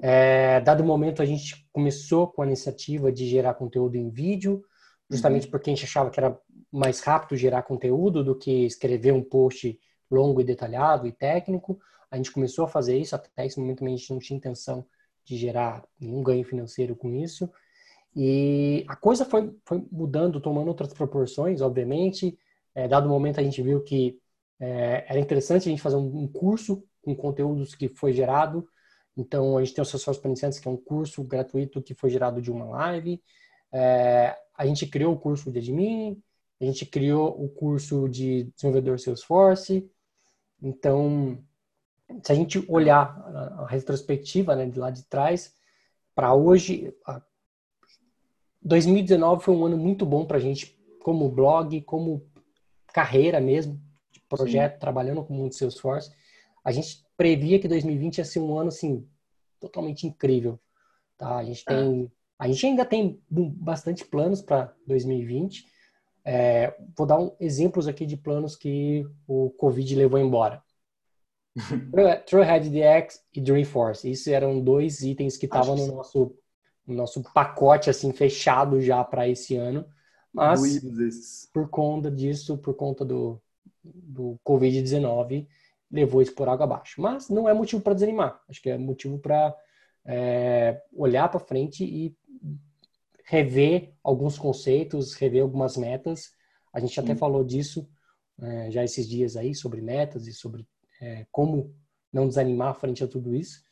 É, 0.00 0.60
dado 0.60 0.82
o 0.82 0.86
momento, 0.86 1.22
a 1.22 1.24
gente 1.24 1.68
começou 1.72 2.26
com 2.26 2.42
a 2.42 2.46
iniciativa 2.46 3.12
de 3.12 3.26
gerar 3.26 3.54
conteúdo 3.54 3.96
em 3.96 4.08
vídeo, 4.10 4.64
justamente 5.10 5.44
uhum. 5.44 5.50
porque 5.50 5.70
a 5.70 5.74
gente 5.74 5.84
achava 5.84 6.10
que 6.10 6.18
era 6.18 6.36
mais 6.72 7.00
rápido 7.00 7.36
gerar 7.36 7.62
conteúdo 7.62 8.24
do 8.24 8.36
que 8.36 8.64
escrever 8.64 9.12
um 9.12 9.22
post 9.22 9.78
longo 10.10 10.40
e 10.40 10.44
detalhado 10.44 11.06
e 11.06 11.12
técnico. 11.12 11.78
A 12.10 12.16
gente 12.16 12.32
começou 12.32 12.64
a 12.64 12.68
fazer 12.68 12.98
isso, 12.98 13.14
até 13.14 13.46
esse 13.46 13.60
momento 13.60 13.84
a 13.84 13.88
gente 13.88 14.10
não 14.10 14.18
tinha 14.18 14.36
intenção 14.36 14.84
de 15.24 15.36
gerar 15.36 15.84
nenhum 16.00 16.22
ganho 16.22 16.44
financeiro 16.44 16.96
com 16.96 17.12
isso. 17.12 17.50
E 18.16 18.84
a 18.88 18.94
coisa 18.94 19.24
foi, 19.24 19.52
foi 19.64 19.84
mudando, 19.90 20.40
tomando 20.40 20.68
outras 20.68 20.92
proporções, 20.92 21.60
obviamente. 21.60 22.38
É, 22.74 22.86
dado 22.86 23.06
o 23.06 23.08
momento, 23.08 23.40
a 23.40 23.42
gente 23.42 23.60
viu 23.60 23.82
que 23.82 24.18
é, 24.60 25.04
era 25.08 25.18
interessante 25.18 25.68
a 25.68 25.70
gente 25.70 25.82
fazer 25.82 25.96
um, 25.96 26.22
um, 26.22 26.28
curso 26.28 26.84
com 27.02 27.14
conteúdos 27.14 27.74
que 27.74 27.88
foi 27.88 28.12
gerado. 28.12 28.66
Então, 29.16 29.56
a 29.56 29.64
gente 29.64 29.74
tem 29.74 29.82
o 29.82 29.84
para 30.18 30.28
Iniciantes, 30.28 30.58
que 30.58 30.68
é 30.68 30.70
um 30.70 30.76
curso 30.76 31.22
gratuito 31.24 31.82
que 31.82 31.94
foi 31.94 32.10
gerado 32.10 32.40
de 32.40 32.50
uma 32.50 32.64
live. 32.64 33.22
É, 33.72 34.36
a 34.56 34.66
gente 34.66 34.86
criou 34.86 35.14
o 35.14 35.18
curso 35.18 35.50
de 35.50 35.58
admin, 35.58 36.22
a 36.60 36.64
gente 36.64 36.86
criou 36.86 37.28
o 37.42 37.48
curso 37.48 38.08
de 38.08 38.44
desenvolvedor 38.54 38.98
Salesforce. 39.00 39.90
Então, 40.62 41.38
se 42.22 42.32
a 42.32 42.34
gente 42.34 42.64
olhar 42.68 43.18
a 43.58 43.66
retrospectiva 43.66 44.54
né, 44.54 44.66
de 44.66 44.78
lá 44.78 44.90
de 44.90 45.04
trás, 45.04 45.54
para 46.14 46.32
hoje, 46.34 46.94
2019 48.64 49.44
foi 49.44 49.54
um 49.54 49.64
ano 49.66 49.76
muito 49.76 50.06
bom 50.06 50.24
para 50.24 50.38
a 50.38 50.40
gente, 50.40 50.76
como 51.02 51.28
blog, 51.28 51.80
como 51.82 52.26
carreira 52.92 53.40
mesmo, 53.40 53.80
de 54.10 54.20
projeto, 54.20 54.74
Sim. 54.74 54.80
trabalhando 54.80 55.24
com 55.24 55.34
muito 55.34 55.56
Salesforce. 55.56 56.10
A 56.64 56.72
gente 56.72 57.04
previa 57.16 57.58
que 57.58 57.68
2020 57.68 58.18
ia 58.18 58.24
ser 58.24 58.40
um 58.40 58.58
ano 58.58 58.68
assim 58.68 59.06
totalmente 59.60 60.06
incrível. 60.06 60.58
Tá? 61.16 61.36
A 61.36 61.44
gente 61.44 61.64
tem 61.64 62.10
a 62.38 62.48
gente 62.48 62.66
ainda 62.66 62.84
tem 62.84 63.22
bastante 63.30 64.04
planos 64.04 64.42
para 64.42 64.74
2020. 64.86 65.64
É, 66.24 66.74
vou 66.96 67.06
dar 67.06 67.18
um, 67.18 67.34
exemplos 67.38 67.86
aqui 67.86 68.04
de 68.04 68.16
planos 68.16 68.56
que 68.56 69.06
o 69.26 69.50
Covid 69.50 69.94
levou 69.94 70.18
embora. 70.18 70.62
Trailhead 72.26 72.68
DX 72.68 73.24
e 73.32 73.40
Dreamforce. 73.40 74.10
Isso 74.10 74.30
eram 74.30 74.60
dois 74.60 75.02
itens 75.02 75.36
que 75.36 75.46
estavam 75.46 75.76
no 75.76 75.86
nosso, 75.86 76.36
no 76.86 76.94
nosso 76.94 77.22
pacote 77.32 77.90
assim 77.90 78.12
fechado 78.12 78.80
já 78.80 79.02
para 79.02 79.28
esse 79.28 79.56
ano. 79.56 79.86
Mas 80.32 80.80
por 81.52 81.68
conta 81.68 82.10
disso, 82.10 82.58
por 82.58 82.74
conta 82.74 83.04
do, 83.04 83.40
do 83.82 84.38
Covid-19, 84.44 85.46
levou 85.90 86.20
isso 86.20 86.34
por 86.34 86.48
água 86.48 86.64
abaixo. 86.64 87.00
Mas 87.00 87.28
não 87.28 87.48
é 87.48 87.54
motivo 87.54 87.80
para 87.80 87.94
desanimar. 87.94 88.42
Acho 88.48 88.60
que 88.60 88.70
é 88.70 88.76
motivo 88.76 89.18
para 89.18 89.54
é, 90.04 90.82
olhar 90.92 91.28
para 91.28 91.38
frente 91.38 91.84
e 91.84 92.16
rever 93.24 93.94
alguns 94.02 94.36
conceitos, 94.36 95.14
rever 95.14 95.42
algumas 95.42 95.76
metas. 95.76 96.32
A 96.72 96.80
gente 96.80 96.98
até 96.98 97.14
falou 97.14 97.44
disso 97.44 97.88
é, 98.40 98.70
já 98.70 98.82
esses 98.82 99.08
dias 99.08 99.36
aí, 99.36 99.54
sobre 99.54 99.80
metas 99.80 100.26
e 100.26 100.32
sobre 100.32 100.66
é, 101.00 101.26
como 101.30 101.74
não 102.12 102.28
desanimar 102.28 102.74
frente 102.74 103.02
a 103.02 103.08
tudo 103.08 103.34
isso. 103.34 103.62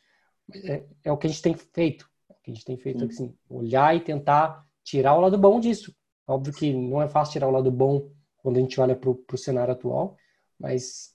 É, 0.52 0.84
é, 1.04 1.12
o 1.12 1.16
que 1.16 1.26
a 1.26 1.30
gente 1.30 1.42
tem 1.42 1.54
feito. 1.54 2.08
Que 2.42 2.50
a 2.50 2.54
gente 2.54 2.64
tem 2.64 2.76
feito, 2.76 3.04
assim, 3.04 3.34
olhar 3.48 3.94
e 3.94 4.00
tentar 4.00 4.66
tirar 4.82 5.14
o 5.14 5.20
lado 5.20 5.38
bom 5.38 5.60
disso. 5.60 5.94
Óbvio 6.26 6.52
que 6.52 6.72
não 6.72 7.00
é 7.00 7.08
fácil 7.08 7.32
tirar 7.32 7.48
o 7.48 7.52
lado 7.52 7.70
bom 7.70 8.10
quando 8.38 8.56
a 8.56 8.60
gente 8.60 8.80
olha 8.80 8.96
para 8.96 9.10
o 9.10 9.38
cenário 9.38 9.72
atual, 9.72 10.16
mas 10.58 11.14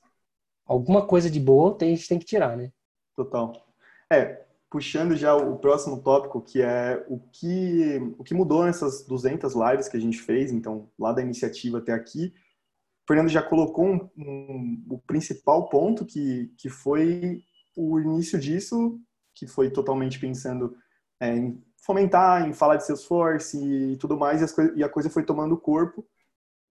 alguma 0.65 1.05
coisa 1.05 1.29
de 1.29 1.39
boa 1.39 1.77
tem, 1.77 1.93
a 1.93 1.95
gente 1.95 2.07
tem 2.07 2.19
que 2.19 2.25
tirar, 2.25 2.55
né? 2.55 2.71
Total. 3.15 3.53
É, 4.11 4.45
puxando 4.69 5.15
já 5.15 5.35
o 5.35 5.57
próximo 5.57 6.01
tópico, 6.01 6.41
que 6.41 6.61
é 6.61 7.05
o 7.09 7.19
que, 7.19 7.99
o 8.17 8.23
que 8.23 8.33
mudou 8.33 8.65
nessas 8.65 9.05
200 9.05 9.53
lives 9.55 9.87
que 9.87 9.97
a 9.97 9.99
gente 9.99 10.19
fez, 10.19 10.51
então, 10.51 10.89
lá 10.97 11.11
da 11.11 11.21
iniciativa 11.21 11.79
até 11.79 11.93
aqui, 11.93 12.33
o 13.03 13.07
Fernando 13.07 13.29
já 13.29 13.41
colocou 13.41 13.85
um, 13.85 14.09
um, 14.17 14.85
o 14.89 14.99
principal 14.99 15.69
ponto, 15.69 16.05
que, 16.05 16.53
que 16.57 16.69
foi 16.69 17.41
o 17.75 17.99
início 17.99 18.37
disso, 18.37 18.99
que 19.33 19.47
foi 19.47 19.69
totalmente 19.69 20.19
pensando 20.19 20.75
é, 21.19 21.35
em 21.35 21.63
fomentar, 21.77 22.47
em 22.47 22.53
falar 22.53 22.77
de 22.77 22.85
Salesforce 22.85 23.57
e 23.57 23.97
tudo 23.97 24.17
mais, 24.17 24.41
e, 24.41 24.73
e 24.75 24.83
a 24.83 24.89
coisa 24.89 25.09
foi 25.09 25.23
tomando 25.23 25.57
corpo, 25.57 26.05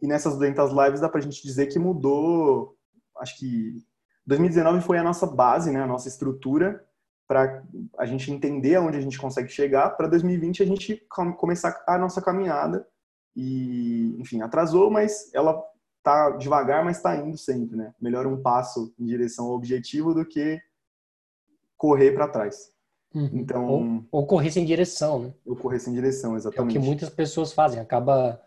e 0.00 0.07
nessas 0.07 0.35
200 0.35 0.73
lives 0.73 1.00
dá 1.00 1.09
pra 1.09 1.21
gente 1.21 1.43
dizer 1.43 1.67
que 1.67 1.79
mudou, 1.79 2.76
acho 3.19 3.38
que 3.38 3.79
2019 4.26 4.83
foi 4.83 4.99
a 4.99 5.03
nossa 5.03 5.26
base, 5.26 5.71
né, 5.71 5.83
a 5.83 5.87
nossa 5.87 6.09
estrutura, 6.09 6.85
para 7.26 7.62
a 7.99 8.07
gente 8.07 8.31
entender 8.31 8.76
aonde 8.76 8.99
a 8.99 9.00
gente 9.00 9.19
consegue 9.19 9.49
chegar, 9.49 9.91
para 9.91 10.07
2020 10.07 10.62
a 10.62 10.67
gente 10.67 11.05
começar 11.37 11.83
a 11.87 11.99
nossa 11.99 12.23
caminhada. 12.23 12.87
E, 13.35 14.17
enfim, 14.19 14.41
atrasou, 14.41 14.91
mas 14.91 15.33
ela 15.35 15.62
tá 16.03 16.31
devagar, 16.31 16.85
mas 16.85 16.99
está 16.99 17.17
indo 17.17 17.37
sempre, 17.37 17.76
né? 17.76 17.93
Melhor 18.00 18.26
um 18.26 18.41
passo 18.41 18.95
em 18.99 19.05
direção 19.05 19.47
ao 19.47 19.55
objetivo 19.55 20.15
do 20.15 20.25
que 20.25 20.59
correr 21.76 22.12
para 22.12 22.29
trás. 22.29 22.73
Uhum. 23.16 23.30
Então, 23.32 23.66
ou, 23.66 24.04
ou, 24.12 24.26
correr 24.26 24.50
sem 24.50 24.66
direção, 24.66 25.18
né? 25.18 25.35
Ou 25.46 25.56
correr 25.56 25.78
sem 25.78 25.94
direção, 25.94 26.37
exatamente. 26.37 26.76
É 26.76 26.78
o 26.78 26.82
que 26.82 26.87
muitas 26.87 27.08
pessoas 27.08 27.50
fazem, 27.50 27.80
acaba 27.80 28.38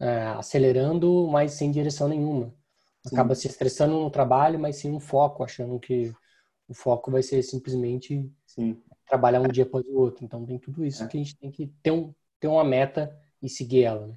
é, 0.00 0.26
acelerando, 0.36 1.28
mas 1.30 1.52
sem 1.52 1.70
direção 1.70 2.08
nenhuma. 2.08 2.52
Acaba 3.06 3.36
Sim. 3.36 3.42
se 3.42 3.46
estressando 3.46 4.00
no 4.00 4.10
trabalho, 4.10 4.58
mas 4.58 4.78
sem 4.78 4.92
um 4.92 4.98
foco, 4.98 5.44
achando 5.44 5.78
que 5.78 6.12
o 6.68 6.74
foco 6.74 7.08
vai 7.08 7.22
ser 7.22 7.40
simplesmente 7.44 8.28
Sim. 8.44 8.76
trabalhar 9.08 9.40
um 9.40 9.46
dia 9.46 9.62
após 9.62 9.86
o 9.86 9.96
outro. 9.96 10.24
Então 10.24 10.44
tem 10.44 10.58
tudo 10.58 10.84
isso 10.84 11.04
é. 11.04 11.06
que 11.06 11.16
a 11.16 11.20
gente 11.20 11.38
tem 11.38 11.52
que 11.52 11.68
ter, 11.80 11.92
um, 11.92 12.12
ter 12.40 12.48
uma 12.48 12.64
meta 12.64 13.16
e 13.40 13.48
seguir 13.48 13.84
ela, 13.84 14.08
né? 14.08 14.14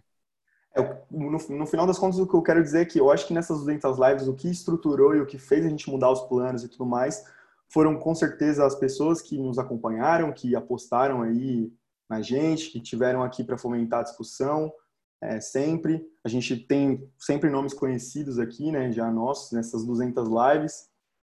É, 0.75 0.81
no, 1.11 1.31
no, 1.31 1.65
final 1.67 1.85
das 1.85 1.99
contas, 1.99 2.19
o 2.19 2.25
que 2.25 2.33
eu 2.33 2.41
quero 2.41 2.63
dizer 2.63 2.81
é 2.81 2.85
que 2.85 2.99
eu 2.99 3.11
acho 3.11 3.27
que 3.27 3.33
nessas 3.33 3.59
200 3.59 3.97
lives, 3.99 4.27
o 4.27 4.35
que 4.35 4.49
estruturou 4.49 5.15
e 5.15 5.21
o 5.21 5.25
que 5.25 5.37
fez 5.37 5.65
a 5.65 5.69
gente 5.69 5.89
mudar 5.89 6.11
os 6.11 6.21
planos 6.21 6.63
e 6.63 6.67
tudo 6.67 6.85
mais, 6.85 7.25
foram 7.69 7.97
com 7.97 8.15
certeza 8.15 8.65
as 8.65 8.75
pessoas 8.75 9.21
que 9.21 9.37
nos 9.37 9.59
acompanharam, 9.59 10.33
que 10.33 10.55
apostaram 10.55 11.21
aí 11.21 11.71
na 12.09 12.21
gente, 12.21 12.71
que 12.71 12.79
tiveram 12.79 13.21
aqui 13.23 13.43
para 13.43 13.57
fomentar 13.57 13.99
a 13.99 14.03
discussão, 14.03 14.73
é, 15.21 15.39
sempre. 15.39 16.03
A 16.23 16.29
gente 16.29 16.57
tem 16.57 17.07
sempre 17.17 17.49
nomes 17.49 17.73
conhecidos 17.73 18.39
aqui, 18.39 18.71
né, 18.71 18.91
já 18.91 19.11
nossos, 19.11 19.51
nessas 19.51 19.85
200 19.85 20.27
lives. 20.27 20.89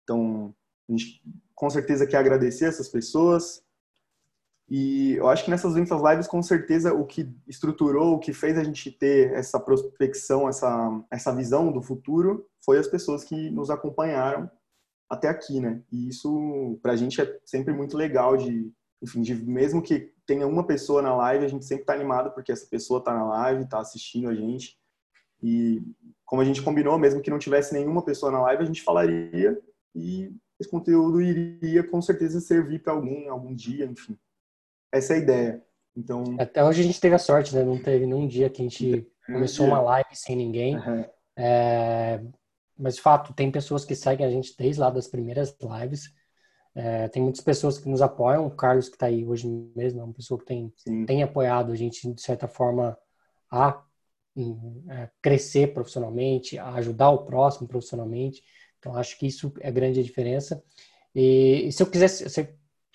Então, 0.03 0.53
a 0.87 0.91
gente 0.91 1.21
com 1.55 1.69
certeza 1.69 2.05
quer 2.05 2.17
agradecer 2.17 2.65
essas 2.65 2.87
pessoas. 2.87 3.63
E 4.69 5.13
eu 5.13 5.27
acho 5.27 5.43
que 5.43 5.49
nessas 5.49 5.73
200 5.73 5.99
lives, 6.11 6.27
com 6.27 6.43
certeza, 6.43 6.93
o 6.93 7.05
que 7.05 7.27
estruturou, 7.47 8.13
o 8.13 8.19
que 8.19 8.31
fez 8.31 8.55
a 8.55 8.63
gente 8.63 8.91
ter 8.91 9.33
essa 9.33 9.59
prospecção, 9.59 10.47
essa, 10.47 11.03
essa 11.09 11.35
visão 11.35 11.71
do 11.71 11.81
futuro, 11.81 12.47
foi 12.63 12.77
as 12.77 12.87
pessoas 12.87 13.23
que 13.23 13.49
nos 13.49 13.71
acompanharam 13.71 14.49
até 15.09 15.27
aqui, 15.27 15.59
né? 15.59 15.81
E 15.91 16.07
isso, 16.07 16.79
pra 16.81 16.95
gente, 16.95 17.19
é 17.19 17.39
sempre 17.43 17.73
muito 17.73 17.97
legal 17.97 18.37
de, 18.37 18.71
enfim, 19.01 19.21
de, 19.21 19.33
mesmo 19.35 19.81
que 19.81 20.13
tenha 20.25 20.45
uma 20.45 20.65
pessoa 20.65 21.01
na 21.01 21.15
live, 21.15 21.45
a 21.45 21.47
gente 21.47 21.65
sempre 21.65 21.85
tá 21.85 21.93
animado 21.93 22.31
porque 22.31 22.51
essa 22.51 22.67
pessoa 22.67 23.03
tá 23.03 23.13
na 23.13 23.25
live, 23.25 23.67
tá 23.67 23.79
assistindo 23.79 24.29
a 24.29 24.35
gente. 24.35 24.77
E 25.41 25.81
como 26.25 26.41
a 26.41 26.45
gente 26.45 26.61
combinou, 26.61 26.97
mesmo 26.99 27.21
que 27.21 27.31
não 27.31 27.39
tivesse 27.39 27.73
nenhuma 27.73 28.03
pessoa 28.03 28.31
na 28.31 28.41
live, 28.41 28.63
a 28.63 28.65
gente 28.65 28.83
falaria 28.83 29.59
e 29.95 30.31
esse 30.59 30.69
conteúdo 30.69 31.21
iria 31.21 31.83
com 31.83 32.01
certeza 32.01 32.39
servir 32.39 32.79
para 32.83 32.93
alguém 32.93 33.27
algum 33.27 33.55
dia, 33.55 33.85
enfim. 33.85 34.17
Essa 34.91 35.13
é 35.13 35.15
a 35.15 35.19
ideia. 35.19 35.63
Então, 35.95 36.35
até 36.39 36.63
hoje 36.63 36.81
a 36.81 36.83
gente 36.83 36.99
teve 36.99 37.15
a 37.15 37.19
sorte, 37.19 37.55
né? 37.55 37.63
Não 37.63 37.81
teve 37.81 38.05
nenhum 38.05 38.27
dia 38.27 38.49
que 38.49 38.61
a 38.61 38.65
gente 38.65 39.07
começou 39.25 39.65
uma 39.65 39.81
live 39.81 40.09
sem 40.13 40.35
ninguém. 40.35 40.77
Uhum. 40.77 41.05
É... 41.37 42.21
Mas 42.79 42.95
de 42.95 43.01
fato, 43.01 43.33
tem 43.33 43.51
pessoas 43.51 43.83
que 43.83 43.95
seguem 43.95 44.25
a 44.25 44.31
gente 44.31 44.55
desde 44.57 44.79
lá 44.79 44.89
das 44.89 45.07
primeiras 45.07 45.55
lives. 45.61 46.13
É... 46.73 47.07
tem 47.09 47.21
muitas 47.21 47.41
pessoas 47.41 47.77
que 47.77 47.89
nos 47.89 48.01
apoiam. 48.01 48.47
O 48.47 48.51
Carlos 48.51 48.87
que 48.87 48.95
está 48.95 49.07
aí 49.07 49.25
hoje 49.25 49.47
mesmo 49.75 49.99
é 49.99 50.03
uma 50.03 50.13
pessoa 50.13 50.39
que 50.39 50.45
tem, 50.45 50.73
tem 51.05 51.21
apoiado 51.23 51.71
a 51.71 51.75
gente 51.75 52.11
de 52.13 52.21
certa 52.21 52.47
forma 52.47 52.97
a 53.51 53.83
é, 54.89 55.09
crescer 55.21 55.73
profissionalmente, 55.73 56.57
a 56.57 56.73
ajudar 56.75 57.09
o 57.09 57.25
próximo 57.25 57.67
profissionalmente. 57.67 58.41
Então, 58.79 58.95
acho 58.95 59.17
que 59.17 59.27
isso 59.27 59.51
é 59.59 59.71
grande 59.71 59.99
a 59.99 60.03
diferença. 60.03 60.63
E, 61.13 61.67
e 61.67 61.71
se 61.71 61.83
eu 61.83 61.87
quisesse, 61.87 62.29
se, 62.29 62.43
se, 62.43 62.49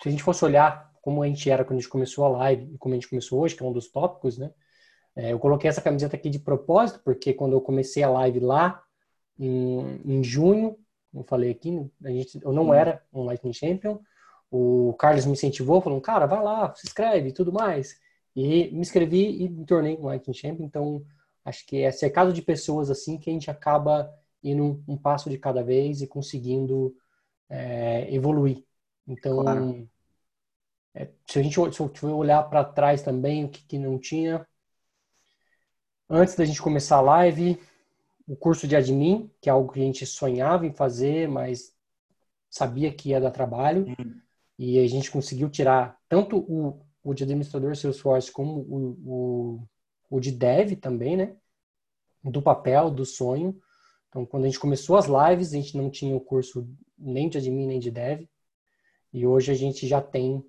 a 0.05 0.09
gente 0.09 0.23
fosse 0.23 0.43
olhar 0.43 0.91
como 1.01 1.21
a 1.21 1.27
gente 1.27 1.49
era 1.49 1.63
quando 1.63 1.77
a 1.77 1.81
gente 1.81 1.89
começou 1.89 2.25
a 2.25 2.29
live 2.29 2.73
e 2.73 2.77
como 2.77 2.93
a 2.93 2.97
gente 2.97 3.09
começou 3.09 3.41
hoje, 3.41 3.55
que 3.55 3.63
é 3.63 3.65
um 3.65 3.71
dos 3.71 3.87
tópicos, 3.89 4.37
né? 4.37 4.51
É, 5.15 5.31
eu 5.31 5.39
coloquei 5.39 5.69
essa 5.69 5.81
camiseta 5.81 6.15
aqui 6.15 6.29
de 6.29 6.39
propósito, 6.39 6.99
porque 7.03 7.33
quando 7.33 7.53
eu 7.53 7.61
comecei 7.61 8.03
a 8.03 8.09
live 8.09 8.39
lá, 8.39 8.83
em, 9.39 10.01
em 10.05 10.23
junho, 10.23 10.77
eu 11.13 11.23
falei 11.23 11.51
aqui, 11.51 11.89
a 12.03 12.09
gente, 12.09 12.39
eu 12.43 12.51
não 12.51 12.73
era 12.73 13.01
um 13.13 13.23
Lightning 13.23 13.53
Champion, 13.53 13.99
o 14.51 14.93
Carlos 14.99 15.25
me 15.25 15.33
incentivou, 15.33 15.81
falou, 15.81 15.99
cara, 16.01 16.25
vai 16.25 16.41
lá, 16.41 16.73
se 16.75 16.85
inscreve 16.85 17.29
e 17.29 17.33
tudo 17.33 17.51
mais. 17.51 17.99
E 18.35 18.71
me 18.71 18.79
inscrevi 18.79 19.43
e 19.43 19.49
me 19.49 19.65
tornei 19.65 19.95
um 19.97 20.05
Lightning 20.05 20.33
Champion, 20.33 20.65
então 20.65 21.05
acho 21.43 21.65
que 21.65 21.81
é 21.81 21.91
cercado 21.91 22.33
de 22.33 22.41
pessoas 22.41 22.89
assim 22.89 23.17
que 23.17 23.29
a 23.29 23.33
gente 23.33 23.49
acaba 23.49 24.13
indo 24.43 24.83
um, 24.87 24.97
passo 24.97 25.29
de 25.29 25.37
cada 25.37 25.63
vez 25.63 26.01
e 26.01 26.07
conseguindo 26.07 26.95
é, 27.49 28.13
evoluir. 28.13 28.63
Então, 29.07 29.41
claro. 29.41 29.89
é, 30.93 31.09
se 31.27 31.39
a 31.39 31.43
gente 31.43 31.55
se 31.73 32.05
olhar 32.05 32.43
para 32.43 32.63
trás 32.63 33.01
também, 33.01 33.45
o 33.45 33.49
que, 33.49 33.63
que 33.65 33.77
não 33.77 33.97
tinha. 33.97 34.45
Antes 36.09 36.35
da 36.35 36.45
gente 36.45 36.61
começar 36.61 36.97
a 36.97 37.01
live, 37.01 37.59
o 38.27 38.35
curso 38.35 38.67
de 38.67 38.75
admin, 38.75 39.29
que 39.39 39.49
é 39.49 39.51
algo 39.51 39.71
que 39.71 39.79
a 39.79 39.83
gente 39.83 40.05
sonhava 40.05 40.65
em 40.65 40.73
fazer, 40.73 41.27
mas 41.27 41.73
sabia 42.49 42.91
que 42.91 43.09
ia 43.09 43.21
dar 43.21 43.31
trabalho. 43.31 43.85
Uhum. 43.87 44.19
E 44.57 44.79
a 44.79 44.87
gente 44.87 45.11
conseguiu 45.11 45.49
tirar 45.49 45.99
tanto 46.07 46.37
o, 46.37 46.81
o 47.03 47.13
de 47.13 47.23
administrador 47.23 47.75
Salesforce 47.75 48.31
como 48.31 48.61
o, 48.61 48.97
o, 49.05 49.67
o 50.09 50.19
de 50.19 50.31
dev 50.31 50.75
também, 50.77 51.17
né? 51.17 51.35
Do 52.23 52.41
papel, 52.41 52.89
do 52.89 53.05
sonho. 53.05 53.59
Então, 54.09 54.25
quando 54.25 54.45
a 54.45 54.47
gente 54.47 54.59
começou 54.59 54.95
as 54.95 55.05
lives, 55.05 55.49
a 55.53 55.57
gente 55.57 55.77
não 55.77 55.89
tinha 55.89 56.15
o 56.15 56.21
curso 56.21 56.67
nem 56.97 57.27
de 57.29 57.37
admin 57.37 57.67
nem 57.67 57.79
de 57.79 57.91
dev. 57.91 58.25
E 59.13 59.27
hoje 59.27 59.51
a 59.51 59.55
gente 59.55 59.85
já 59.87 60.01
tem 60.01 60.43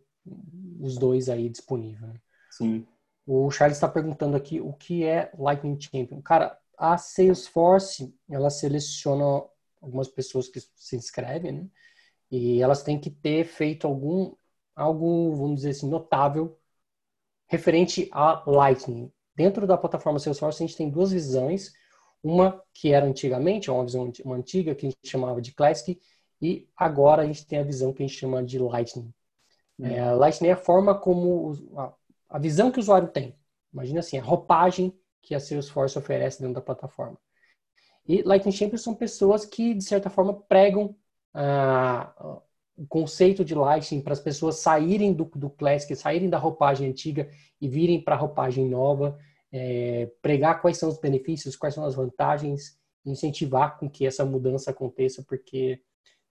os 0.81 0.97
dois 0.97 1.29
aí 1.29 1.49
disponíveis. 1.49 2.01
Né? 2.01 2.21
Sim. 2.51 2.87
O 3.27 3.51
Charles 3.51 3.77
está 3.77 3.89
perguntando 3.89 4.37
aqui 4.37 4.61
o 4.61 4.73
que 4.73 5.05
é 5.05 5.33
Lightning 5.37 5.81
Champion. 5.81 6.23
Cara, 6.23 6.57
a 6.77 6.99
Salesforce, 6.99 8.15
ela 8.29 8.51
seleciona 8.51 9.45
algumas 9.81 10.09
pessoas 10.09 10.49
que 10.49 10.61
se 10.61 10.97
inscrevem, 10.97 11.53
né? 11.53 11.67
E 12.31 12.61
elas 12.61 12.83
têm 12.83 12.99
que 12.99 13.11
ter 13.11 13.45
feito 13.45 13.87
algum, 13.87 14.35
algo, 14.75 15.35
vamos 15.37 15.57
dizer 15.57 15.71
assim, 15.71 15.89
notável 15.89 16.59
referente 17.47 18.09
a 18.13 18.43
Lightning. 18.47 19.13
Dentro 19.35 19.67
da 19.67 19.79
plataforma 19.79 20.19
Salesforce, 20.19 20.63
a 20.63 20.67
gente 20.67 20.77
tem 20.77 20.91
duas 20.91 21.13
visões. 21.13 21.73
Uma 22.23 22.61
que 22.75 22.93
era 22.93 23.07
antigamente, 23.07 23.71
uma 23.71 23.85
visão 23.85 24.13
uma 24.25 24.37
antiga 24.37 24.75
que 24.75 24.87
a 24.87 24.91
gente 24.91 24.99
chamava 25.05 25.41
de 25.41 25.53
Classic, 25.53 26.01
e 26.41 26.69
agora 26.77 27.23
a 27.23 27.27
gente 27.27 27.47
tem 27.47 27.59
a 27.59 27.63
visão 27.63 27.93
que 27.93 28.03
a 28.03 28.07
gente 28.07 28.19
chama 28.19 28.43
de 28.43 28.59
Lightning. 28.59 29.13
Uhum. 29.79 29.87
É, 29.87 30.15
Lightning 30.15 30.49
é 30.49 30.53
a 30.53 30.57
forma 30.57 30.99
como 30.99 31.53
a, 31.77 31.93
a, 32.31 32.39
visão 32.39 32.71
que 32.71 32.79
o 32.79 32.81
usuário 32.81 33.09
tem. 33.09 33.39
Imagina 33.73 34.01
assim, 34.01 34.19
a 34.19 34.23
roupagem 34.23 34.93
que 35.27 35.35
a 35.35 35.41
Salesforce 35.41 35.99
oferece 35.99 36.41
dentro 36.41 36.55
da 36.55 36.61
plataforma. 36.61 37.19
E 38.07 38.23
Lightning 38.23 38.53
Champions 38.53 38.83
são 38.83 38.95
pessoas 38.95 39.45
que, 39.45 39.75
de 39.75 39.83
certa 39.83 40.09
forma, 40.09 40.33
pregam 40.33 40.95
ah, 41.35 42.41
o 42.77 42.87
conceito 42.87 43.45
de 43.45 43.53
Lightning 43.53 44.01
para 44.01 44.13
as 44.13 44.21
pessoas 44.21 44.61
saírem 44.61 45.13
do, 45.13 45.25
do 45.25 45.51
Classic, 45.51 45.95
saírem 45.97 46.31
da 46.31 46.39
roupagem 46.39 46.89
antiga 46.89 47.29
e 47.61 47.69
virem 47.69 48.01
para 48.01 48.15
a 48.15 48.19
roupagem 48.19 48.69
nova 48.69 49.19
é, 49.51 50.09
pregar 50.23 50.61
quais 50.61 50.79
são 50.79 50.89
os 50.89 50.99
benefícios, 50.99 51.57
quais 51.57 51.75
são 51.75 51.85
as 51.85 51.97
vantagens, 51.97 52.79
incentivar 53.05 53.79
com 53.79 53.91
que 53.91 54.07
essa 54.07 54.25
mudança 54.25 54.71
aconteça, 54.71 55.25
porque 55.25 55.83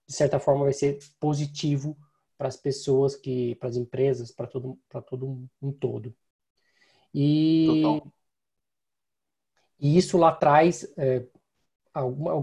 de 0.06 0.14
certa 0.14 0.38
forma 0.38 0.64
vai 0.64 0.72
ser 0.72 0.98
positivo 1.20 1.94
para 2.38 2.48
as 2.48 2.56
pessoas 2.56 3.14
que, 3.14 3.54
para 3.56 3.68
as 3.68 3.76
empresas, 3.76 4.30
para 4.30 4.46
todo, 4.46 4.78
para 4.88 5.02
todo 5.02 5.46
um 5.60 5.72
todo. 5.72 6.14
E, 7.12 8.00
e 9.78 9.96
isso 9.96 10.16
lá 10.16 10.30
atrás, 10.30 10.86
é, 10.96 11.24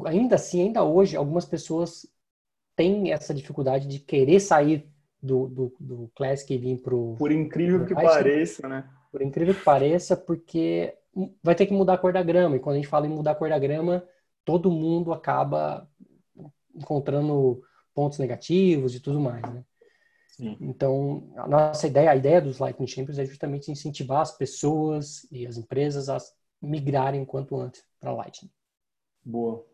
ainda 0.06 0.36
assim, 0.36 0.62
ainda 0.62 0.84
hoje, 0.84 1.16
algumas 1.16 1.46
pessoas 1.46 2.08
têm 2.76 3.12
essa 3.12 3.34
dificuldade 3.34 3.88
de 3.88 4.00
querer 4.00 4.40
sair 4.40 4.90
do, 5.22 5.48
do, 5.48 5.76
do 5.80 6.12
Classic 6.16 6.54
e 6.54 6.58
vir 6.58 6.82
para 6.82 6.96
o. 6.96 7.16
Por 7.16 7.32
incrível 7.32 7.86
que 7.86 7.94
pareça, 7.94 8.68
né? 8.68 8.90
Por 9.12 9.22
incrível 9.22 9.54
que 9.54 9.64
pareça, 9.64 10.18
porque 10.18 10.94
vai 11.42 11.56
ter 11.56 11.66
que 11.66 11.74
mudar 11.74 11.94
a 11.94 11.98
cor 11.98 12.12
da 12.12 12.24
grama. 12.24 12.56
E 12.56 12.60
quando 12.60 12.76
a 12.76 12.80
gente 12.80 12.88
fala 12.88 13.06
em 13.06 13.10
mudar 13.10 13.32
a 13.32 13.36
cor 13.36 13.50
da 13.50 13.60
grama, 13.60 14.04
todo 14.44 14.72
mundo 14.72 15.14
acaba 15.14 15.88
encontrando 16.76 17.62
pontos 17.94 18.18
negativos 18.18 18.96
e 18.96 19.00
tudo 19.00 19.20
mais, 19.20 19.42
né? 19.42 19.64
Sim. 20.28 20.58
Então, 20.60 21.32
a 21.38 21.48
nossa 21.48 21.86
ideia, 21.86 22.10
a 22.10 22.16
ideia 22.16 22.42
dos 22.42 22.58
Lightning 22.58 22.88
Champions 22.88 23.20
é 23.20 23.26
justamente 23.26 23.72
incentivar 23.72 24.22
as 24.22 24.36
pessoas 24.36 25.28
e 25.32 25.46
as 25.46 25.58
empresas 25.58 26.10
a 26.10 26.18
migrarem 26.66 27.26
quanto 27.26 27.56
antes 27.58 27.84
para 28.00 28.14
Lightning. 28.14 28.52
Boa. 29.24 29.66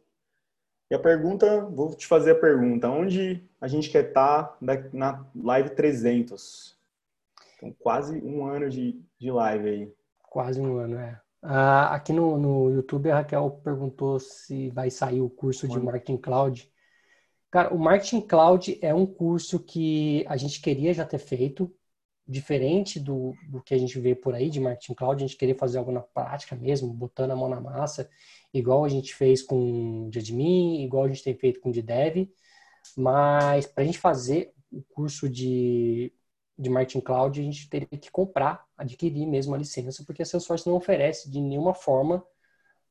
E 0.89 0.95
a 0.95 0.99
pergunta, 0.99 1.65
vou 1.65 1.95
te 1.95 2.07
fazer 2.07 2.31
a 2.31 2.39
pergunta, 2.39 2.89
onde 2.89 3.47
a 3.61 3.67
gente 3.67 3.89
quer 3.91 4.07
estar 4.07 4.43
tá 4.43 4.57
na 4.91 5.25
live 5.35 5.69
300? 5.71 6.75
Então, 7.55 7.75
quase 7.77 8.17
um 8.19 8.45
ano 8.45 8.69
de, 8.69 8.99
de 9.19 9.31
live 9.31 9.69
aí. 9.69 9.93
Quase 10.23 10.59
um 10.59 10.77
ano, 10.77 10.97
é. 10.97 11.21
Ah, 11.41 11.93
aqui 11.93 12.11
no, 12.11 12.37
no 12.37 12.71
YouTube, 12.71 13.11
a 13.11 13.17
Raquel 13.17 13.61
perguntou 13.63 14.19
se 14.19 14.69
vai 14.69 14.89
sair 14.89 15.21
o 15.21 15.29
curso 15.29 15.67
de 15.67 15.79
Marketing 15.79 16.17
Cloud. 16.17 16.71
Cara, 17.51 17.73
o 17.73 17.79
Marketing 17.79 18.21
Cloud 18.21 18.77
é 18.81 18.93
um 18.93 19.05
curso 19.05 19.59
que 19.59 20.25
a 20.27 20.37
gente 20.37 20.61
queria 20.61 20.93
já 20.93 21.05
ter 21.05 21.17
feito, 21.17 21.73
diferente 22.29 22.99
do, 22.99 23.33
do 23.49 23.61
que 23.61 23.73
a 23.73 23.77
gente 23.77 23.99
vê 23.99 24.13
por 24.13 24.35
aí 24.35 24.49
de 24.49 24.59
Marketing 24.59 24.93
Cloud. 24.93 25.23
A 25.23 25.27
gente 25.27 25.37
queria 25.37 25.55
fazer 25.55 25.79
algo 25.79 25.91
na 25.91 26.01
prática 26.01 26.55
mesmo, 26.55 26.93
botando 26.93 27.31
a 27.31 27.35
mão 27.35 27.49
na 27.49 27.59
massa, 27.59 28.09
igual 28.53 28.85
a 28.85 28.89
gente 28.89 29.15
fez 29.15 29.41
com 29.41 30.07
o 30.07 30.09
de 30.11 30.19
admin, 30.19 30.83
igual 30.83 31.05
a 31.05 31.07
gente 31.07 31.23
tem 31.23 31.35
feito 31.35 31.59
com 31.59 31.69
o 31.69 31.73
de 31.73 31.81
dev. 31.81 32.29
Mas 32.95 33.65
para 33.65 33.83
a 33.83 33.85
gente 33.85 33.99
fazer 33.99 34.53
o 34.71 34.81
curso 34.83 35.27
de 35.29 36.13
de 36.59 36.69
Marketing 36.69 36.99
Cloud, 36.99 37.39
a 37.39 37.43
gente 37.43 37.69
teria 37.69 37.87
que 37.87 38.11
comprar, 38.11 38.65
adquirir 38.77 39.25
mesmo 39.25 39.55
a 39.55 39.57
licença, 39.57 40.03
porque 40.05 40.21
a 40.21 40.25
Salesforce 40.25 40.67
não 40.67 40.75
oferece 40.75 41.31
de 41.31 41.39
nenhuma 41.39 41.73
forma 41.73 42.21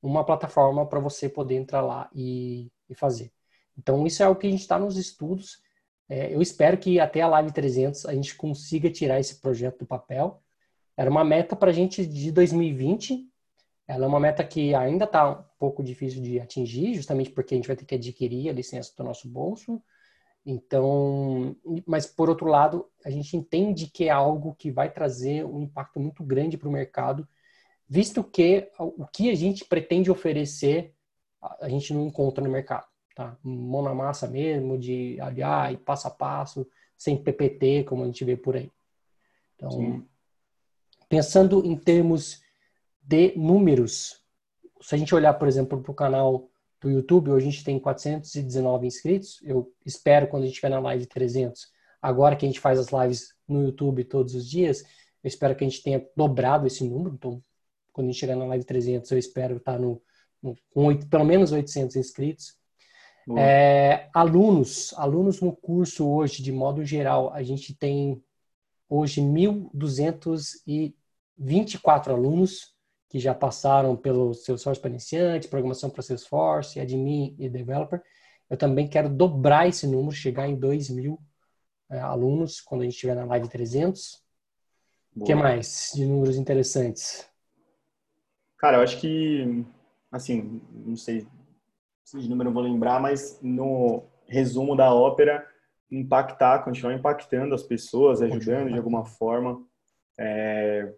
uma 0.01 0.25
plataforma 0.25 0.87
para 0.87 1.01
você 1.01 1.29
poder 1.29 1.57
entrar 1.57 1.83
lá 1.83 2.09
e, 2.15 2.73
e, 2.89 2.95
fazer. 2.95 3.31
Então, 3.77 4.07
isso 4.07 4.23
é 4.23 4.29
o 4.29 4.35
que 4.35 4.47
a 4.47 4.51
gente 4.51 4.61
está 4.61 4.79
nos 4.79 4.97
estudos. 4.97 5.61
É, 6.09 6.35
eu 6.35 6.41
espero 6.41 6.79
que 6.79 6.99
até 6.99 7.21
a 7.21 7.29
Live 7.29 7.53
300 7.53 8.07
a 8.07 8.15
gente 8.15 8.35
consiga 8.35 8.91
tirar 8.91 9.21
esse 9.21 9.41
projeto 9.41 9.81
do 9.81 9.87
papel. 9.87 10.43
Era 10.97 11.11
uma 11.11 11.25
meta 11.25 11.55
para 11.55 11.71
a 11.71 11.75
gente 11.75 12.07
de 12.07 12.33
2020. 12.33 13.29
Ela 13.87 14.05
é 14.05 14.09
uma 14.09 14.21
meta 14.21 14.45
que 14.45 14.75
ainda 14.75 15.05
está 15.05 15.31
um 15.31 15.45
pouco 15.59 15.83
difícil 15.83 16.23
de 16.23 16.41
atingir, 16.41 16.95
justamente 16.95 17.31
porque 17.31 17.55
a 17.55 17.57
gente 17.57 17.67
vai 17.67 17.77
ter 17.77 17.85
que 17.85 17.95
adquirir 17.95 18.49
a 18.49 18.53
licença 18.53 18.93
do 18.97 19.05
nosso 19.05 19.29
bolso. 19.29 19.83
Então, 20.45 21.57
mas 21.87 22.07
por 22.07 22.29
outro 22.31 22.47
lado, 22.47 22.87
a 23.05 23.11
gente 23.11 23.37
entende 23.37 23.87
que 23.87 24.05
é 24.05 24.11
algo 24.11 24.55
que 24.55 24.71
vai 24.71 24.91
trazer 24.91 25.45
um 25.45 25.63
impacto 25.63 26.01
muito 26.01 26.25
grande 26.25 26.57
para 26.57 26.69
o 26.69 26.73
mercado, 26.73 27.29
visto 27.87 28.25
que 28.25 28.71
o 28.79 29.07
que 29.07 29.31
a 29.31 29.35
gente 29.35 29.65
pretende 29.65 30.11
oferecer 30.11 30.95
a 31.61 31.69
gente 31.69 31.93
não 31.93 32.07
encontra 32.07 32.43
no 32.43 32.51
mercado, 32.51 32.87
tá? 33.19 33.37
Mão 33.43 33.83
na 33.83 33.93
massa 33.93 34.29
mesmo, 34.29 34.79
de 34.79 35.21
aliar 35.21 35.73
e 35.73 35.77
passo 35.77 36.07
a 36.07 36.11
passo, 36.11 36.65
sem 36.97 37.21
PPT, 37.21 37.83
como 37.83 38.05
a 38.05 38.07
gente 38.07 38.25
vê 38.25 38.37
por 38.37 38.55
aí. 38.55 38.71
Então, 39.57 39.73
Sim. 39.73 40.07
pensando 41.09 41.67
em 41.67 41.77
termos 41.77 42.41
de 43.03 43.37
números, 43.37 44.23
se 44.81 44.95
a 44.95 44.99
gente 44.99 45.13
olhar, 45.13 45.35
por 45.35 45.49
exemplo, 45.49 45.83
para 45.83 45.91
o 45.91 45.95
canal 45.95 46.49
do 46.81 46.89
YouTube, 46.89 47.33
hoje 47.33 47.49
a 47.49 47.51
gente 47.51 47.65
tem 47.65 47.81
419 47.81 48.87
inscritos. 48.87 49.41
Eu 49.43 49.69
espero 49.85 50.29
quando 50.29 50.45
a 50.45 50.47
gente 50.47 50.55
estiver 50.55 50.71
na 50.71 50.79
live 50.79 51.05
300, 51.05 51.73
agora 52.01 52.37
que 52.37 52.47
a 52.47 52.49
gente 52.49 52.61
faz 52.61 52.79
as 52.79 52.93
lives 52.93 53.35
no 53.49 53.65
YouTube 53.65 54.05
todos 54.05 54.37
os 54.37 54.49
dias, 54.49 54.83
eu 55.25 55.27
espero 55.27 55.57
que 55.57 55.65
a 55.65 55.69
gente 55.69 55.83
tenha 55.83 56.07
dobrado 56.15 56.69
esse 56.69 56.85
número. 56.85 57.17
Então, 57.17 57.43
quando 57.93 58.07
a 58.07 58.11
gente 58.13 58.21
chegar 58.21 58.37
na 58.37 58.45
live 58.45 58.65
300, 58.65 59.11
eu 59.11 59.19
espero 59.19 59.57
estar 59.57 59.77
no, 59.77 60.01
no 60.41 60.55
com 60.71 60.85
8, 60.85 61.09
pelo 61.09 61.25
menos 61.25 61.51
800 61.51 61.97
inscritos. 61.97 62.57
É, 63.37 64.09
alunos, 64.15 64.95
alunos 64.97 65.41
no 65.41 65.55
curso 65.55 66.09
hoje, 66.09 66.43
de 66.43 66.53
modo 66.53 66.85
geral, 66.85 67.33
a 67.33 67.43
gente 67.43 67.75
tem 67.75 68.23
hoje 68.89 69.21
1.224 69.21 72.11
alunos 72.11 72.75
que 73.09 73.19
já 73.19 73.35
passaram 73.35 73.97
pelo 73.97 74.35
Salesforce 74.35 74.81
para 74.81 74.91
iniciantes, 74.91 75.49
programação 75.49 75.91
para 75.91 76.03
Salesforce, 76.03 76.81
admin 76.81 77.35
e 77.39 77.49
developer. 77.49 78.03
Eu 78.49 78.57
também 78.57 78.87
quero 78.87 79.09
dobrar 79.09 79.69
esse 79.69 79.87
número, 79.87 80.13
chegar 80.13 80.49
em 80.49 80.57
2 80.57 80.91
mil 80.91 81.19
é, 81.91 81.99
alunos 81.99 82.61
quando 82.61 82.83
a 82.83 82.85
gente 82.85 82.95
estiver 82.95 83.15
na 83.15 83.25
live 83.25 83.49
300. 83.49 84.23
O 85.17 85.25
que 85.25 85.35
mais 85.35 85.91
de 85.95 86.07
números 86.07 86.37
interessantes? 86.37 87.27
Cara, 88.59 88.79
eu 88.79 88.83
acho 88.83 89.01
que, 89.01 89.65
assim, 90.13 90.61
não 90.73 90.97
sei 90.97 91.21
se 91.21 91.38
de 92.17 92.29
número 92.29 92.51
eu 92.51 92.55
vou 92.55 92.63
lembrar, 92.63 93.01
mas 93.01 93.39
no 93.43 94.05
resumo 94.27 94.77
da 94.77 94.93
ópera, 94.93 95.47
impactar, 95.91 96.63
continuar 96.65 96.95
impactando 96.95 97.55
as 97.55 97.63
pessoas, 97.63 98.23
ajudando 98.23 98.71
de 98.71 98.77
alguma 98.77 99.05
forma. 99.05 99.63
É, 100.19 100.93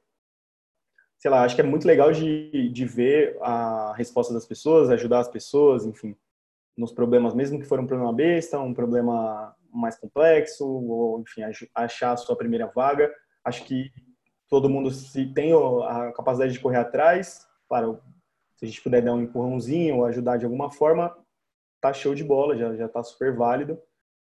sei 1.19 1.31
lá, 1.31 1.45
acho 1.45 1.55
que 1.55 1.61
é 1.61 1.65
muito 1.65 1.87
legal 1.87 2.11
de, 2.13 2.69
de 2.71 2.85
ver 2.87 3.37
a 3.43 3.93
resposta 3.97 4.33
das 4.33 4.47
pessoas, 4.47 4.91
ajudar 4.91 5.21
as 5.21 5.29
pessoas, 5.29 5.85
enfim, 5.85 6.17
nos 6.77 6.93
problemas, 6.93 7.35
mesmo 7.35 7.59
que 7.59 7.67
for 7.67 7.79
um 7.79 7.87
problema 7.87 8.13
besta, 8.13 8.59
um 8.59 8.73
problema 8.73 9.55
mais 9.73 9.99
complexo, 9.99 10.67
ou, 10.67 11.21
enfim, 11.21 11.43
achar 11.75 12.13
a 12.13 12.17
sua 12.17 12.37
primeira 12.37 12.67
vaga. 12.67 13.13
Acho 13.45 13.65
que 13.65 13.93
todo 14.49 14.69
mundo, 14.69 14.91
se 14.91 15.27
tem 15.33 15.53
a 15.53 16.13
capacidade 16.13 16.53
de 16.53 16.61
correr 16.61 16.79
atrás, 16.79 17.47
claro, 17.69 18.01
se 18.61 18.67
a 18.67 18.69
gente 18.69 18.83
puder 18.83 19.01
dar 19.01 19.15
um 19.15 19.23
empurrãozinho 19.23 19.97
ou 19.97 20.05
ajudar 20.05 20.37
de 20.37 20.45
alguma 20.45 20.71
forma, 20.71 21.17
tá 21.81 21.95
show 21.95 22.15
de 22.15 22.23
bola, 22.23 22.55
já, 22.59 22.77
já 22.77 22.87
tá 22.87 23.03
super 23.03 23.35
válido. 23.35 23.81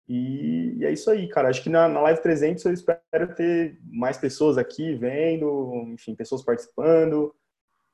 E, 0.08 0.76
e, 0.78 0.85
é 0.85 0.92
isso 0.92 1.11
aí, 1.11 1.28
cara. 1.28 1.48
Acho 1.48 1.61
que 1.61 1.68
na, 1.68 1.88
na 1.88 2.00
Live 2.02 2.22
300 2.22 2.64
eu 2.64 2.72
espero 2.72 3.35
ter 3.35 3.80
mais 3.82 4.16
pessoas 4.16 4.56
aqui 4.56 4.94
vendo, 4.94 5.87
enfim, 5.88 6.14
pessoas 6.14 6.44
participando, 6.44 7.35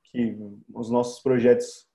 que 0.05 0.37
os 0.75 0.91
nossos 0.91 1.23
projetos 1.23 1.89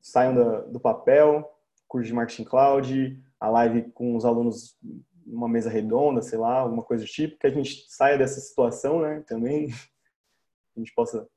saiam 0.00 0.34
da, 0.34 0.60
do 0.62 0.80
papel, 0.80 1.48
curso 1.86 2.08
de 2.08 2.12
marketing 2.14 2.44
cloud, 2.44 3.22
a 3.38 3.48
live 3.48 3.82
com 3.92 4.16
os 4.16 4.24
alunos 4.24 4.76
uma 5.24 5.48
mesa 5.48 5.70
redonda, 5.70 6.22
sei 6.22 6.38
lá, 6.38 6.58
alguma 6.58 6.82
coisa 6.82 7.04
do 7.04 7.08
tipo, 7.08 7.38
que 7.38 7.46
a 7.46 7.50
gente 7.50 7.86
saia 7.88 8.18
dessa 8.18 8.40
situação, 8.40 9.00
né, 9.00 9.22
também, 9.28 9.68
a 10.76 10.80
gente 10.80 10.92
possa 10.92 11.28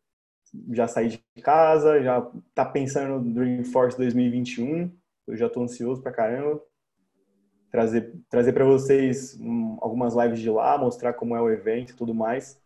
já 0.71 0.87
sair 0.87 1.09
de 1.09 1.41
casa, 1.41 2.01
já 2.01 2.29
tá 2.53 2.65
pensando 2.65 3.19
no 3.19 3.33
Dreamforce 3.33 3.97
2021, 3.97 4.91
eu 5.27 5.37
já 5.37 5.49
tô 5.49 5.61
ansioso 5.61 6.01
pra 6.01 6.11
caramba, 6.11 6.61
trazer 7.71 8.13
trazer 8.29 8.53
para 8.53 8.65
vocês 8.65 9.37
um, 9.39 9.77
algumas 9.81 10.15
lives 10.15 10.39
de 10.39 10.49
lá, 10.49 10.77
mostrar 10.77 11.13
como 11.13 11.35
é 11.35 11.41
o 11.41 11.49
evento 11.49 11.91
e 11.91 11.95
tudo 11.95 12.13
mais. 12.13 12.59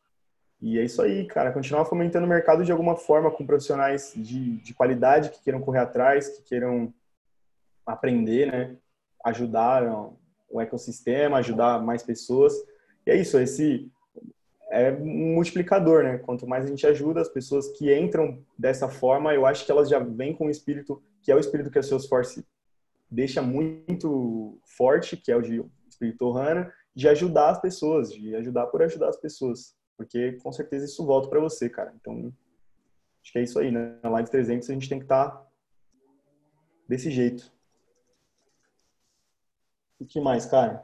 E 0.61 0.79
é 0.79 0.85
isso 0.85 1.01
aí, 1.01 1.27
cara. 1.27 1.51
Continuar 1.51 1.83
fomentando 1.83 2.25
o 2.25 2.29
mercado 2.29 2.63
de 2.63 2.71
alguma 2.71 2.95
forma 2.95 3.29
com 3.29 3.45
profissionais 3.45 4.13
de, 4.15 4.57
de 4.61 4.73
qualidade 4.73 5.29
que 5.29 5.43
queiram 5.43 5.59
correr 5.59 5.79
atrás, 5.79 6.29
que 6.29 6.43
queiram 6.43 6.93
aprender, 7.85 8.49
né? 8.49 8.77
Ajudar 9.25 9.83
o 10.49 10.61
ecossistema, 10.61 11.39
ajudar 11.39 11.83
mais 11.83 12.01
pessoas. 12.01 12.53
E 13.05 13.11
é 13.11 13.15
isso, 13.17 13.37
esse 13.37 13.91
é 14.73 14.91
um 14.91 15.36
multiplicador, 15.36 16.03
né? 16.03 16.17
Quanto 16.17 16.47
mais 16.47 16.65
a 16.65 16.67
gente 16.67 16.86
ajuda 16.88 17.21
as 17.21 17.29
pessoas 17.29 17.69
que 17.77 17.95
entram 17.95 18.43
dessa 18.57 18.89
forma, 18.89 19.33
eu 19.33 19.45
acho 19.45 19.65
que 19.65 19.71
elas 19.71 19.88
já 19.88 19.99
vêm 19.99 20.33
com 20.36 20.47
o 20.47 20.49
espírito, 20.49 21.01
que 21.21 21.31
é 21.31 21.36
o 21.36 21.39
espírito 21.39 21.69
que 21.69 21.77
a 21.77 21.83
Salesforce 21.83 22.43
deixa 23.09 23.41
muito 23.41 24.59
forte, 24.65 25.15
que 25.15 25.31
é 25.31 25.36
o 25.36 25.41
de 25.41 25.63
Espírito 25.88 26.25
Ohana, 26.25 26.73
de 26.95 27.07
ajudar 27.07 27.51
as 27.51 27.62
pessoas, 27.62 28.12
de 28.12 28.36
ajudar 28.36 28.65
por 28.67 28.81
ajudar 28.81 29.09
as 29.09 29.17
pessoas. 29.17 29.75
Porque 29.95 30.33
com 30.43 30.51
certeza 30.51 30.86
isso 30.86 31.05
volta 31.05 31.29
para 31.29 31.39
você, 31.39 31.69
cara. 31.69 31.93
Então, 31.95 32.33
acho 33.21 33.31
que 33.31 33.38
é 33.38 33.43
isso 33.43 33.59
aí, 33.59 33.71
né? 33.71 33.99
Na 34.01 34.09
Live 34.09 34.31
300 34.31 34.69
a 34.69 34.73
gente 34.73 34.89
tem 34.89 34.97
que 34.97 35.05
estar 35.05 35.29
tá 35.29 35.47
desse 36.89 37.12
jeito. 37.12 37.53
O 39.99 40.05
que 40.05 40.19
mais, 40.19 40.47
cara? 40.47 40.83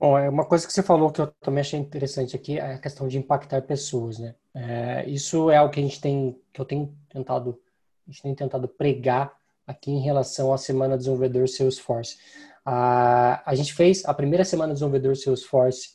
Bom, 0.00 0.16
é 0.16 0.30
uma 0.30 0.46
coisa 0.46 0.66
que 0.66 0.72
você 0.72 0.82
falou 0.82 1.12
que 1.12 1.20
eu 1.20 1.26
também 1.42 1.60
achei 1.60 1.78
interessante 1.78 2.34
aqui 2.34 2.58
é 2.58 2.72
a 2.72 2.78
questão 2.78 3.06
de 3.06 3.18
impactar 3.18 3.60
pessoas, 3.60 4.18
né? 4.18 4.34
É, 4.54 5.06
isso 5.06 5.50
é 5.50 5.58
algo 5.58 5.70
que 5.70 5.78
a 5.78 5.82
gente 5.82 6.00
tem, 6.00 6.40
que 6.54 6.58
eu 6.58 6.64
tenho 6.64 6.96
tentado, 7.10 7.60
a 8.08 8.10
gente 8.10 8.22
tem 8.22 8.34
tentado 8.34 8.66
pregar 8.66 9.30
aqui 9.66 9.90
em 9.90 10.00
relação 10.00 10.54
à 10.54 10.56
Semana 10.56 10.96
Desenvolvedor 10.96 11.46
Salesforce. 11.46 12.16
A, 12.64 13.42
a 13.44 13.54
gente 13.54 13.74
fez 13.74 14.02
a 14.06 14.14
primeira 14.14 14.42
Semana 14.42 14.72
Desenvolvedor 14.72 15.14
Salesforce 15.16 15.90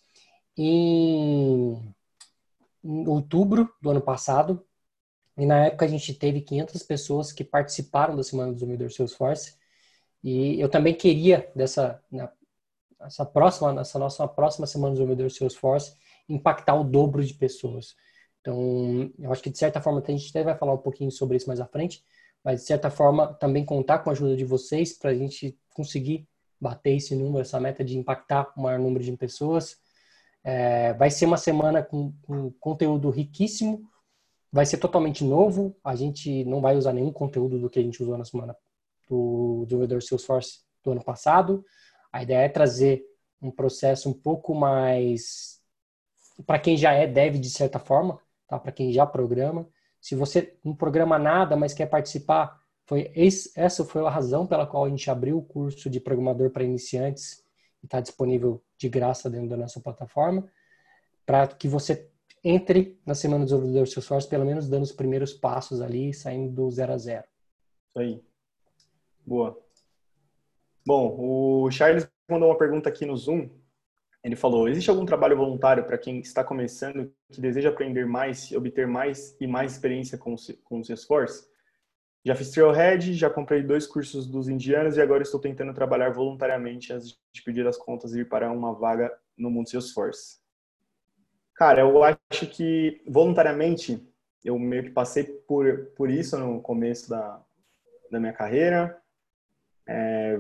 em, 0.56 1.92
em 2.84 3.08
outubro 3.08 3.74
do 3.82 3.90
ano 3.90 4.02
passado, 4.02 4.64
e 5.36 5.48
na 5.48 5.66
época 5.66 5.84
a 5.84 5.88
gente 5.90 6.14
teve 6.14 6.42
500 6.42 6.84
pessoas 6.84 7.32
que 7.32 7.44
participaram 7.44 8.16
da 8.16 8.22
Semana 8.22 8.50
do 8.52 8.54
Desenvolvedor 8.54 8.92
Salesforce. 8.92 9.56
E 10.24 10.62
eu 10.62 10.70
também 10.70 10.94
queria, 10.94 11.52
dessa 11.56 12.00
né, 12.12 12.30
essa 13.02 13.26
próxima, 13.26 13.74
nessa 13.74 14.00
nossa 14.00 14.28
próxima 14.28 14.68
Semana 14.68 14.92
do 14.92 14.98
Desenvolvedor 14.98 15.32
Salesforce, 15.32 15.94
impactar 16.28 16.76
o 16.76 16.84
dobro 16.84 17.24
de 17.24 17.34
pessoas. 17.34 17.96
Então, 18.42 19.12
eu 19.18 19.32
acho 19.32 19.42
que 19.42 19.50
de 19.50 19.58
certa 19.58 19.82
forma, 19.82 20.04
a 20.06 20.12
gente 20.12 20.30
até 20.30 20.44
vai 20.44 20.56
falar 20.56 20.74
um 20.74 20.80
pouquinho 20.80 21.12
sobre 21.12 21.38
isso 21.38 21.48
mais 21.48 21.60
à 21.60 21.66
frente, 21.66 22.04
mas 22.44 22.62
de 22.62 22.68
certa 22.68 22.92
forma 22.92 23.34
também 23.34 23.66
contar 23.66 24.00
com 24.00 24.10
a 24.10 24.14
ajuda 24.14 24.36
de 24.36 24.46
vocês 24.46 24.98
para 24.98 25.12
a 25.12 25.16
gente 25.16 25.58
conseguir 25.74 26.28
bater 26.62 26.96
esse 26.96 27.16
número, 27.16 27.42
essa 27.42 27.60
meta 27.60 27.84
de 27.84 27.98
impactar 27.98 28.54
o 28.56 28.62
maior 28.62 28.80
número 28.80 29.04
de 29.04 29.12
pessoas. 29.18 29.78
É, 30.44 30.94
vai 30.94 31.10
ser 31.10 31.26
uma 31.26 31.38
semana 31.38 31.82
com, 31.82 32.14
com, 32.22 32.52
conteúdo 32.60 33.10
riquíssimo, 33.10 33.82
vai 34.52 34.66
ser 34.66 34.78
totalmente 34.78 35.24
novo. 35.24 35.76
A 35.84 35.96
gente 35.96 36.46
não 36.46 36.62
vai 36.62 36.78
usar 36.78 36.94
nenhum 36.94 37.12
conteúdo 37.12 37.60
do 37.60 37.70
que 37.70 37.80
a 37.80 37.82
gente 37.82 38.02
usou 38.02 38.16
na 38.16 38.26
semana 38.26 38.56
do 39.10 39.64
desenvolvedor 39.66 40.04
Salesforce 40.04 40.60
do 40.84 40.92
ano 40.92 41.04
passado. 41.04 41.66
A 42.16 42.24
ideia 42.24 42.46
é 42.46 42.50
trazer 42.50 43.06
um 43.42 43.52
processo 43.52 44.10
um 44.10 44.14
pouco 44.14 44.56
mais 44.56 45.60
para 46.48 46.58
quem 46.58 46.78
já 46.78 46.94
é 46.94 47.06
dev 47.06 47.36
de 47.36 47.50
certa 47.50 47.78
forma, 47.78 48.18
tá? 48.48 48.58
Para 48.58 48.72
quem 48.72 48.94
já 48.94 49.06
programa, 49.06 49.68
se 50.00 50.16
você 50.16 50.58
não 50.64 50.74
programa 50.74 51.20
nada, 51.20 51.58
mas 51.58 51.74
quer 51.74 51.88
participar, 51.88 52.58
foi 52.86 53.12
esse, 53.14 53.52
essa 53.54 53.84
foi 53.84 54.02
a 54.02 54.10
razão 54.10 54.48
pela 54.48 54.66
qual 54.66 54.86
a 54.86 54.90
gente 54.90 55.12
abriu 55.12 55.38
o 55.40 55.44
curso 55.44 55.90
de 55.90 56.00
programador 56.00 56.52
para 56.52 56.64
iniciantes 56.64 57.44
e 57.84 57.86
está 57.86 58.00
disponível 58.00 58.64
de 58.78 58.88
graça 58.88 59.30
dentro 59.30 59.50
da 59.50 59.58
nossa 59.58 59.82
plataforma, 59.82 60.50
para 61.26 61.48
que 61.48 61.68
você 61.68 62.10
entre 62.42 62.98
na 63.06 63.14
Semana 63.14 63.44
do 63.44 63.48
Desenvolvedor 63.48 63.88
Salesforce, 63.90 64.30
pelo 64.30 64.46
menos 64.46 64.70
dando 64.70 64.84
os 64.84 64.94
primeiros 64.94 65.34
passos 65.34 65.82
ali, 65.82 66.14
saindo 66.14 66.50
do 66.54 66.72
zero 66.72 66.94
a 66.94 66.98
zero. 66.98 67.28
Isso 67.90 68.00
aí. 68.00 68.24
Boa. 69.26 69.65
Bom, 70.86 71.16
o 71.18 71.72
Charles 71.72 72.08
mandou 72.30 72.50
uma 72.50 72.58
pergunta 72.58 72.90
aqui 72.90 73.06
no 73.06 73.18
Zoom 73.18 73.50
ele 74.26 74.36
falou: 74.36 74.68
existe 74.68 74.90
algum 74.90 75.06
trabalho 75.06 75.38
voluntário 75.38 75.86
para 75.86 76.00
quem 76.00 76.18
está 76.20 76.44
começando 76.44 77.14
que 77.32 77.40
deseja 77.40 77.70
aprender 77.70 78.08
mais, 78.08 78.52
obter 78.54 78.88
mais 78.88 79.38
e 79.40 79.46
mais 79.46 79.74
experiência 79.74 80.18
com, 80.18 80.36
com 80.64 80.80
o 80.80 80.84
Salesforce? 80.84 81.48
Já 82.26 82.34
fiz 82.36 82.50
Trailhead, 82.50 83.14
já 83.14 83.30
comprei 83.30 83.62
dois 83.62 83.86
cursos 83.86 84.26
dos 84.26 84.50
indianos 84.50 84.98
e 84.98 85.02
agora 85.02 85.22
estou 85.22 85.40
tentando 85.40 85.76
trabalhar 85.76 86.10
voluntariamente 86.10 86.92
antes 86.92 87.16
de 87.32 87.44
pedir 87.44 87.68
as 87.68 87.78
contas 87.78 88.16
e 88.16 88.22
ir 88.22 88.26
para 88.28 88.52
uma 88.52 88.74
vaga 88.74 89.16
no 89.38 89.52
mundo 89.52 89.70
Salesforce. 89.70 90.40
Cara, 91.54 91.82
eu 91.82 92.04
acho 92.04 92.48
que 92.50 93.04
voluntariamente 93.08 94.04
eu 94.44 94.58
meio 94.58 94.86
que 94.86 94.90
passei 94.90 95.24
por, 95.24 95.92
por 95.96 96.10
isso 96.10 96.36
no 96.36 96.60
começo 96.62 97.08
da, 97.08 97.40
da 98.12 98.20
minha 98.20 98.34
carreira. 98.34 99.00
É, 99.88 100.40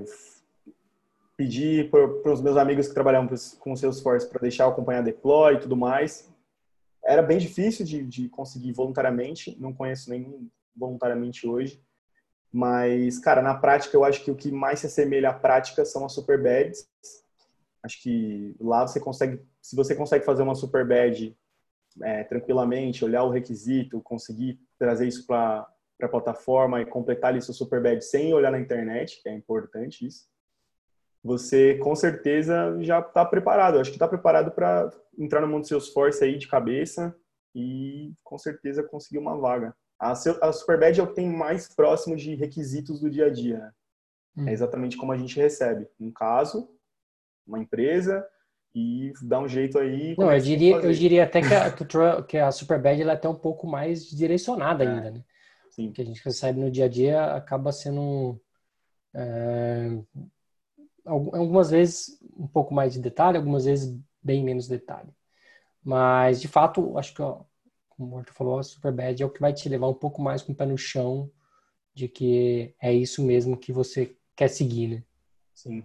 pedir 1.38 1.90
para 1.90 2.32
os 2.32 2.42
meus 2.42 2.58
amigos 2.58 2.88
que 2.88 2.94
trabalham 2.94 3.28
com 3.60 3.74
o 3.74 3.78
Salesforce 3.78 4.28
para 4.28 4.42
deixar 4.42 4.66
eu 4.66 4.70
acompanhar 4.70 5.04
deploy 5.04 5.56
e 5.56 5.60
tudo 5.60 5.76
mais. 5.76 6.32
Era 7.04 7.22
bem 7.22 7.38
difícil 7.38 7.86
de, 7.86 8.04
de 8.04 8.30
conseguir 8.30 8.72
voluntariamente, 8.72 9.56
não 9.60 9.74
conheço 9.74 10.10
nenhum 10.10 10.50
voluntariamente 10.76 11.48
hoje. 11.48 11.82
Mas, 12.52 13.20
cara, 13.20 13.42
na 13.42 13.54
prática, 13.54 13.96
eu 13.96 14.04
acho 14.04 14.24
que 14.24 14.32
o 14.32 14.36
que 14.36 14.52
mais 14.52 14.80
se 14.80 14.88
assemelha 14.88 15.30
à 15.30 15.34
prática 15.34 15.84
são 15.84 16.06
as 16.06 16.14
super 16.14 16.42
badges. 16.42 16.88
Acho 17.84 18.02
que 18.02 18.56
lá 18.60 18.88
você 18.88 19.00
consegue, 19.00 19.42
se 19.62 19.76
você 19.76 19.94
consegue 19.94 20.26
fazer 20.26 20.42
uma 20.42 20.56
super 20.56 20.88
badge 20.88 21.38
é, 22.02 22.24
tranquilamente, 22.24 23.06
olhar 23.06 23.24
o 23.24 23.30
requisito, 23.30 24.02
conseguir 24.02 24.60
trazer 24.78 25.08
isso 25.08 25.26
para 25.26 25.68
a 26.02 26.08
plataforma 26.08 26.82
e 26.82 26.86
completar 26.86 27.32
ali 27.32 27.42
seu 27.42 27.54
Superbad 27.54 28.02
sem 28.02 28.34
olhar 28.34 28.52
na 28.52 28.60
internet, 28.60 29.22
que 29.22 29.30
é 29.30 29.34
importante 29.34 30.06
isso, 30.06 30.26
você 31.26 31.74
com 31.80 31.96
certeza 31.96 32.78
já 32.82 33.00
está 33.00 33.26
preparado. 33.26 33.80
acho 33.80 33.90
que 33.90 33.96
está 33.96 34.08
preparado 34.08 34.52
para 34.52 34.92
entrar 35.18 35.42
no 35.42 35.48
mundo 35.48 35.62
do 35.62 35.68
Salesforce 35.68 36.24
aí 36.24 36.38
de 36.38 36.48
cabeça 36.48 37.16
e 37.56 38.14
com 38.24 38.38
certeza 38.38 38.84
conseguir 38.84 39.18
uma 39.18 39.36
vaga. 39.36 39.76
A, 40.00 40.12
a 40.12 40.54
Superbad 40.54 41.00
é 41.00 41.02
o 41.02 41.08
que 41.08 41.16
tem 41.16 41.28
mais 41.28 41.68
próximo 41.74 42.16
de 42.16 42.36
requisitos 42.36 43.00
do 43.00 43.10
dia 43.10 43.26
a 43.26 43.30
dia. 43.32 43.58
Né? 43.58 43.72
Hum. 44.38 44.50
É 44.50 44.54
exatamente 44.54 44.98
como 44.98 45.12
a 45.12 45.18
gente 45.18 45.40
recebe. 45.40 45.88
Um 46.00 46.12
caso, 46.12 46.70
uma 47.48 47.58
empresa, 47.58 48.24
e 48.76 49.12
dá 49.24 49.40
um 49.40 49.48
jeito 49.48 49.80
aí. 49.80 50.16
Não, 50.20 50.32
eu 50.32 50.40
diria, 50.40 50.76
eu 50.76 50.94
diria 50.94 51.24
até 51.24 51.42
que 51.42 51.54
a, 51.56 52.22
que 52.22 52.38
a 52.38 52.52
Superbad 52.52 53.02
ela 53.02 53.14
é 53.14 53.16
até 53.16 53.28
um 53.28 53.34
pouco 53.34 53.66
mais 53.66 54.06
direcionada 54.06 54.84
é. 54.84 54.88
ainda, 54.88 55.10
né? 55.10 55.24
Sim. 55.72 55.90
O 55.90 55.92
que 55.92 56.04
a 56.04 56.06
gente 56.06 56.24
recebe 56.24 56.60
no 56.60 56.70
dia 56.70 56.86
a 56.86 56.90
dia 56.90 57.34
acaba 57.34 57.72
sendo 57.72 58.40
é, 59.16 59.90
algumas 61.06 61.70
vezes 61.72 62.20
um 62.38 62.48
pouco 62.48 62.74
mais 62.74 62.94
de 62.94 63.00
detalhe, 63.00 63.38
algumas 63.38 63.66
vezes 63.66 63.98
bem 64.22 64.44
menos 64.44 64.68
detalhe. 64.68 65.10
Mas, 65.84 66.42
de 66.42 66.48
fato, 66.48 66.98
acho 66.98 67.14
que, 67.14 67.22
ó, 67.22 67.44
como 67.90 68.10
o 68.10 68.12
Morto 68.12 68.34
falou, 68.34 68.60
a 68.60 68.64
Superbad 68.64 69.22
é 69.22 69.26
o 69.26 69.30
que 69.30 69.40
vai 69.40 69.54
te 69.54 69.70
levar 69.70 69.88
um 69.88 69.94
pouco 69.94 70.22
mais 70.22 70.42
com 70.42 70.52
o 70.52 70.56
pé 70.56 70.66
no 70.66 70.78
chão 70.78 71.32
de 71.94 72.08
que 72.08 72.76
é 72.82 72.92
isso 72.92 73.24
mesmo 73.24 73.58
que 73.58 73.72
você 73.72 74.18
quer 74.36 74.50
seguir, 74.50 74.88
né? 74.88 75.04
Sim. 75.54 75.84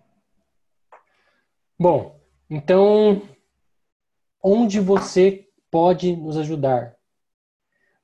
Bom, 1.78 2.18
então, 2.48 3.22
onde 4.42 4.80
você 4.80 5.48
pode 5.70 6.16
nos 6.16 6.36
ajudar? 6.36 6.96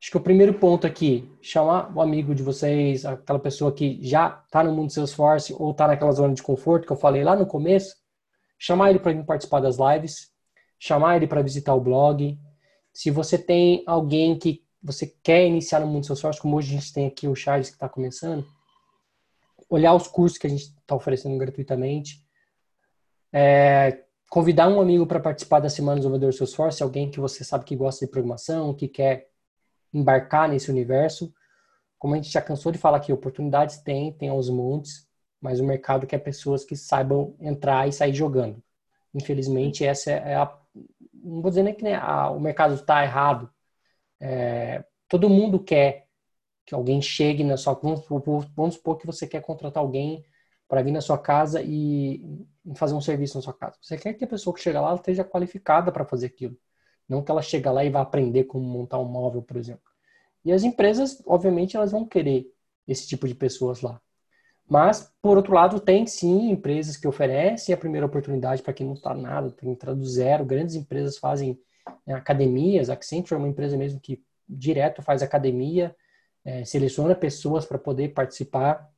Acho 0.00 0.10
que 0.10 0.16
o 0.16 0.20
primeiro 0.20 0.54
ponto 0.54 0.86
aqui, 0.86 1.30
chamar 1.40 1.94
o 1.96 2.00
amigo 2.00 2.34
de 2.34 2.42
vocês, 2.42 3.04
aquela 3.04 3.38
pessoa 3.38 3.72
que 3.72 3.98
já 4.02 4.42
está 4.44 4.62
no 4.62 4.72
mundo 4.72 4.92
Salesforce 4.92 5.54
ou 5.58 5.70
está 5.70 5.88
naquela 5.88 6.12
zona 6.12 6.34
de 6.34 6.42
conforto 6.42 6.86
que 6.86 6.92
eu 6.92 6.96
falei 6.96 7.24
lá 7.24 7.34
no 7.34 7.46
começo, 7.46 7.96
chamar 8.58 8.90
ele 8.90 8.98
para 8.98 9.12
vir 9.12 9.24
participar 9.24 9.60
das 9.60 9.78
lives, 9.78 10.30
chamar 10.78 11.16
ele 11.16 11.26
para 11.26 11.42
visitar 11.42 11.74
o 11.74 11.80
blog. 11.80 12.38
Se 12.92 13.10
você 13.10 13.38
tem 13.38 13.82
alguém 13.86 14.38
que 14.38 14.62
você 14.82 15.06
quer 15.22 15.46
iniciar 15.46 15.80
no 15.80 15.86
mundo 15.86 16.06
Salesforce, 16.06 16.40
como 16.40 16.56
hoje 16.56 16.74
a 16.74 16.78
gente 16.78 16.92
tem 16.92 17.06
aqui 17.06 17.26
o 17.26 17.34
Charles 17.34 17.68
que 17.68 17.76
está 17.76 17.88
começando, 17.88 18.46
olhar 19.68 19.94
os 19.94 20.06
cursos 20.06 20.38
que 20.38 20.46
a 20.46 20.50
gente 20.50 20.62
está 20.62 20.94
oferecendo 20.94 21.36
gratuitamente. 21.38 22.22
É, 23.32 24.04
convidar 24.30 24.68
um 24.68 24.80
amigo 24.80 25.06
para 25.06 25.20
participar 25.20 25.60
da 25.60 25.68
Semana 25.68 25.96
Desenvolvedor 25.96 26.32
Salesforce, 26.32 26.82
alguém 26.82 27.10
que 27.10 27.18
você 27.18 27.42
sabe 27.42 27.64
que 27.64 27.74
gosta 27.74 28.04
de 28.04 28.10
programação, 28.10 28.74
que 28.74 28.88
quer 28.88 29.28
embarcar 29.96 30.48
nesse 30.48 30.70
universo. 30.70 31.32
Como 31.98 32.14
a 32.14 32.16
gente 32.16 32.30
já 32.30 32.42
cansou 32.42 32.70
de 32.70 32.78
falar 32.78 32.98
aqui, 32.98 33.12
oportunidades 33.12 33.78
tem, 33.78 34.12
tem 34.12 34.28
aos 34.28 34.50
montes, 34.50 35.08
mas 35.40 35.60
o 35.60 35.64
mercado 35.64 36.06
quer 36.06 36.18
pessoas 36.18 36.64
que 36.64 36.76
saibam 36.76 37.34
entrar 37.40 37.88
e 37.88 37.92
sair 37.92 38.14
jogando. 38.14 38.62
Infelizmente, 39.14 39.84
essa 39.84 40.10
é 40.10 40.34
a. 40.34 40.54
Não 41.14 41.40
vou 41.40 41.50
dizer 41.50 41.62
nem 41.62 41.74
que 41.74 41.82
né, 41.82 41.94
a, 41.94 42.30
o 42.30 42.38
mercado 42.38 42.74
está 42.74 43.02
errado. 43.02 43.50
É, 44.20 44.84
todo 45.08 45.28
mundo 45.28 45.58
quer 45.58 46.06
que 46.66 46.74
alguém 46.74 47.00
chegue 47.00 47.42
na 47.42 47.56
sua. 47.56 47.74
Vamos, 47.74 48.04
vamos 48.54 48.74
supor 48.74 48.98
que 48.98 49.06
você 49.06 49.26
quer 49.26 49.40
contratar 49.40 49.82
alguém 49.82 50.24
para 50.68 50.82
vir 50.82 50.92
na 50.92 51.00
sua 51.00 51.18
casa 51.18 51.62
e 51.62 52.20
fazer 52.74 52.94
um 52.94 53.00
serviço 53.00 53.38
na 53.38 53.42
sua 53.42 53.54
casa. 53.54 53.78
Você 53.80 53.96
quer 53.96 54.14
que 54.14 54.24
a 54.24 54.28
pessoa 54.28 54.54
que 54.54 54.60
chega 54.60 54.80
lá 54.80 54.94
esteja 54.94 55.24
qualificada 55.24 55.92
para 55.92 56.04
fazer 56.04 56.26
aquilo. 56.26 56.56
Não 57.08 57.22
que 57.22 57.30
ela 57.30 57.42
chega 57.42 57.70
lá 57.70 57.84
e 57.84 57.90
vá 57.90 58.00
aprender 58.00 58.44
como 58.44 58.64
montar 58.64 58.98
um 58.98 59.04
móvel, 59.04 59.42
por 59.42 59.56
exemplo. 59.56 59.85
E 60.46 60.52
as 60.52 60.62
empresas, 60.62 61.20
obviamente, 61.26 61.76
elas 61.76 61.90
vão 61.90 62.06
querer 62.06 62.46
esse 62.86 63.04
tipo 63.04 63.26
de 63.26 63.34
pessoas 63.34 63.80
lá. 63.80 64.00
Mas, 64.68 65.12
por 65.20 65.36
outro 65.36 65.52
lado, 65.52 65.80
tem 65.80 66.06
sim 66.06 66.52
empresas 66.52 66.96
que 66.96 67.08
oferecem 67.08 67.74
a 67.74 67.78
primeira 67.78 68.06
oportunidade 68.06 68.62
para 68.62 68.72
quem 68.72 68.86
não 68.86 68.94
está 68.94 69.12
nada, 69.12 69.50
tem 69.50 69.68
que 69.68 69.74
entrar 69.74 69.92
do 69.92 70.04
zero. 70.04 70.44
Grandes 70.44 70.76
empresas 70.76 71.18
fazem 71.18 71.58
né, 72.06 72.14
academias, 72.14 72.88
Accenture 72.88 73.34
é 73.34 73.38
uma 73.38 73.48
empresa 73.48 73.76
mesmo 73.76 73.98
que 73.98 74.22
direto 74.48 75.02
faz 75.02 75.20
academia, 75.20 75.96
é, 76.44 76.64
seleciona 76.64 77.16
pessoas 77.16 77.66
para 77.66 77.76
poder 77.76 78.14
participar, 78.14 78.88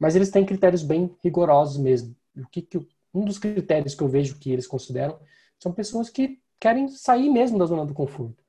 mas 0.00 0.16
eles 0.16 0.30
têm 0.30 0.44
critérios 0.44 0.82
bem 0.82 1.14
rigorosos 1.22 1.76
mesmo. 1.76 2.12
O 2.36 2.48
que, 2.48 2.60
que 2.60 2.84
um 3.14 3.24
dos 3.24 3.38
critérios 3.38 3.94
que 3.94 4.02
eu 4.02 4.08
vejo 4.08 4.36
que 4.40 4.50
eles 4.50 4.66
consideram 4.66 5.16
são 5.60 5.70
pessoas 5.70 6.10
que 6.10 6.40
querem 6.58 6.88
sair 6.88 7.30
mesmo 7.30 7.56
da 7.56 7.66
zona 7.66 7.86
do 7.86 7.94
conforto. 7.94 8.47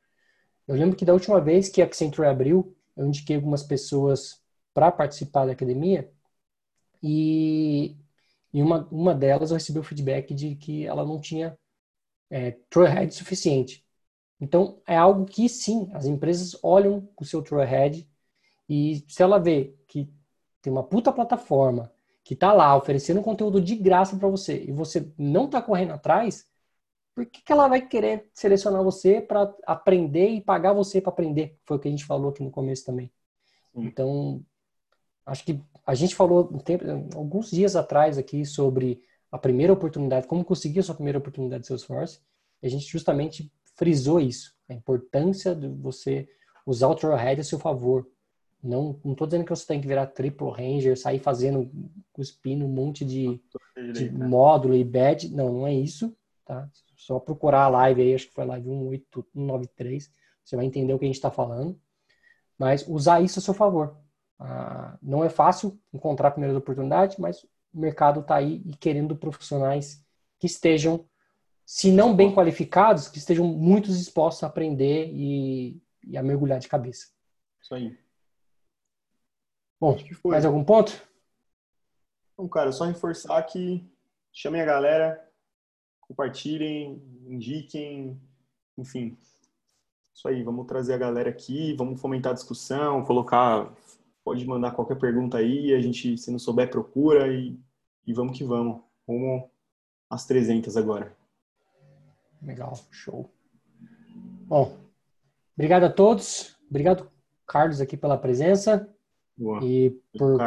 Eu 0.69 0.75
lembro 0.75 0.95
que 0.95 1.03
da 1.03 1.13
última 1.13 1.41
vez 1.41 1.67
que 1.67 1.81
a 1.81 1.85
Accenture 1.85 2.27
abriu, 2.27 2.75
eu 2.95 3.07
indiquei 3.07 3.35
algumas 3.35 3.63
pessoas 3.63 4.39
para 4.71 4.91
participar 4.91 5.47
da 5.47 5.53
academia 5.53 6.13
e, 7.01 7.97
e 8.53 8.61
uma, 8.61 8.87
uma 8.91 9.15
delas 9.15 9.49
eu 9.49 9.57
recebi 9.57 9.79
o 9.79 9.83
feedback 9.83 10.31
de 10.31 10.55
que 10.55 10.85
ela 10.85 11.03
não 11.03 11.19
tinha 11.19 11.57
é, 12.29 12.51
Trailhead 12.69 13.15
suficiente. 13.15 13.83
Então, 14.39 14.79
é 14.85 14.95
algo 14.95 15.25
que 15.25 15.49
sim, 15.49 15.89
as 15.91 16.05
empresas 16.05 16.55
olham 16.63 17.09
o 17.19 17.25
seu 17.25 17.41
Trailhead 17.41 18.07
e 18.69 19.03
se 19.07 19.23
ela 19.23 19.39
vê 19.39 19.75
que 19.87 20.07
tem 20.61 20.71
uma 20.71 20.83
puta 20.83 21.11
plataforma 21.11 21.91
que 22.23 22.35
está 22.35 22.53
lá 22.53 22.77
oferecendo 22.77 23.23
conteúdo 23.23 23.59
de 23.59 23.75
graça 23.75 24.15
para 24.17 24.29
você 24.29 24.65
e 24.65 24.71
você 24.71 25.11
não 25.17 25.45
está 25.45 25.63
correndo 25.63 25.93
atrás, 25.93 26.47
por 27.13 27.25
que, 27.25 27.41
que 27.41 27.51
ela 27.51 27.67
vai 27.67 27.85
querer 27.85 28.29
selecionar 28.33 28.83
você 28.83 29.19
para 29.21 29.53
aprender 29.65 30.29
e 30.29 30.41
pagar 30.41 30.73
você 30.73 31.01
para 31.01 31.11
aprender? 31.11 31.57
Foi 31.65 31.77
o 31.77 31.79
que 31.79 31.87
a 31.87 31.91
gente 31.91 32.05
falou 32.05 32.29
aqui 32.29 32.43
no 32.43 32.51
começo 32.51 32.85
também. 32.85 33.11
Sim. 33.73 33.85
Então, 33.85 34.41
acho 35.25 35.43
que 35.43 35.61
a 35.85 35.95
gente 35.95 36.15
falou 36.15 36.49
um 36.51 36.59
tempo, 36.59 36.85
alguns 37.15 37.51
dias 37.51 37.75
atrás 37.75 38.17
aqui 38.17 38.45
sobre 38.45 39.01
a 39.31 39.37
primeira 39.37 39.73
oportunidade, 39.73 40.27
como 40.27 40.43
conseguir 40.43 40.79
a 40.79 40.83
sua 40.83 40.95
primeira 40.95 41.19
oportunidade 41.19 41.61
de 41.61 41.67
Salesforce, 41.67 42.19
e 42.61 42.67
a 42.67 42.69
gente 42.69 42.85
justamente 42.85 43.51
frisou 43.75 44.19
isso, 44.19 44.55
a 44.67 44.73
importância 44.73 45.55
de 45.55 45.67
você 45.67 46.27
usar 46.65 46.87
o 46.87 46.95
Trailhead 46.95 47.41
a 47.41 47.43
seu 47.43 47.59
favor. 47.59 48.07
Não, 48.61 48.93
tô 48.93 49.25
dizendo 49.25 49.45
que 49.45 49.49
você 49.49 49.65
tem 49.65 49.79
que 49.79 49.87
virar 49.87 50.07
triple 50.07 50.49
ranger, 50.49 50.99
sair 50.99 51.19
fazendo, 51.19 51.71
cuspindo 52.11 52.65
um 52.65 52.69
monte 52.69 53.05
de, 53.05 53.41
de 53.93 54.11
né? 54.11 54.27
módulo 54.27 54.75
e 54.75 54.83
badge. 54.83 55.33
Não, 55.33 55.53
não 55.53 55.67
é 55.67 55.73
isso, 55.73 56.13
tá? 56.45 56.69
Só 56.99 57.17
procurar 57.17 57.63
a 57.63 57.69
live 57.69 58.01
aí, 58.01 58.13
acho 58.13 58.27
que 58.27 58.33
foi 58.33 58.43
a 58.43 58.47
live 58.47 58.67
18193, 58.67 60.11
você 60.43 60.55
vai 60.57 60.65
entender 60.65 60.93
o 60.93 60.99
que 60.99 61.05
a 61.05 61.07
gente 61.07 61.15
está 61.15 61.31
falando. 61.31 61.79
Mas 62.57 62.85
usar 62.85 63.21
isso 63.21 63.39
a 63.39 63.41
seu 63.41 63.53
favor. 63.53 63.97
Ah, 64.37 64.97
não 65.01 65.23
é 65.23 65.29
fácil 65.29 65.79
encontrar 65.93 66.31
primeiras 66.31 66.57
oportunidades, 66.57 67.15
mas 67.15 67.41
o 67.73 67.79
mercado 67.79 68.19
está 68.19 68.35
aí 68.35 68.61
e 68.65 68.75
querendo 68.75 69.15
profissionais 69.15 70.05
que 70.37 70.45
estejam, 70.45 71.07
se 71.65 71.89
não 71.89 72.13
bem 72.13 72.35
qualificados, 72.35 73.07
que 73.07 73.17
estejam 73.17 73.47
muito 73.47 73.87
dispostos 73.87 74.43
a 74.43 74.47
aprender 74.47 75.09
e, 75.13 75.81
e 76.05 76.17
a 76.17 76.23
mergulhar 76.23 76.59
de 76.59 76.67
cabeça. 76.67 77.07
Isso 77.61 77.75
aí. 77.75 77.97
Bom, 79.79 79.97
mais 80.25 80.43
algum 80.43 80.65
ponto? 80.65 81.01
Então, 82.33 82.45
cara, 82.49 82.73
só 82.73 82.83
reforçar 82.83 83.41
que 83.43 83.89
chamem 84.33 84.59
a 84.59 84.65
galera, 84.65 85.28
compartilhem, 86.09 86.99
indiquem, 87.27 88.19
enfim. 88.75 89.15
Isso 90.13 90.27
aí, 90.27 90.43
vamos 90.43 90.65
trazer 90.65 90.95
a 90.95 90.97
galera 90.97 91.29
aqui, 91.29 91.73
vamos 91.75 92.01
fomentar 92.01 92.31
a 92.31 92.35
discussão, 92.35 93.05
colocar, 93.05 93.71
pode 94.23 94.45
mandar 94.45 94.71
qualquer 94.71 94.97
pergunta 94.97 95.37
aí, 95.37 95.73
a 95.73 95.79
gente, 95.79 96.17
se 96.17 96.31
não 96.31 96.39
souber, 96.39 96.69
procura 96.69 97.31
e, 97.31 97.57
e 98.05 98.11
vamos 98.11 98.37
que 98.37 98.43
vamos. 98.43 98.81
Rumo 99.07 99.49
às 100.09 100.25
300 100.25 100.75
agora. 100.75 101.15
Legal, 102.41 102.77
show. 102.89 103.29
Bom, 104.47 104.77
obrigado 105.55 105.83
a 105.83 105.91
todos. 105.91 106.55
Obrigado, 106.69 107.09
Carlos, 107.45 107.79
aqui 107.79 107.95
pela 107.95 108.17
presença. 108.17 108.89
Boa. 109.37 109.63
E 109.63 109.91
por 110.17 110.37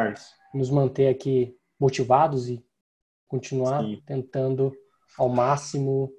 nos 0.53 0.69
manter 0.69 1.07
aqui 1.07 1.57
motivados 1.79 2.49
e 2.49 2.63
continuar 3.27 3.83
Sim. 3.83 4.01
tentando 4.05 4.75
ao 5.17 5.29
máximo 5.29 6.11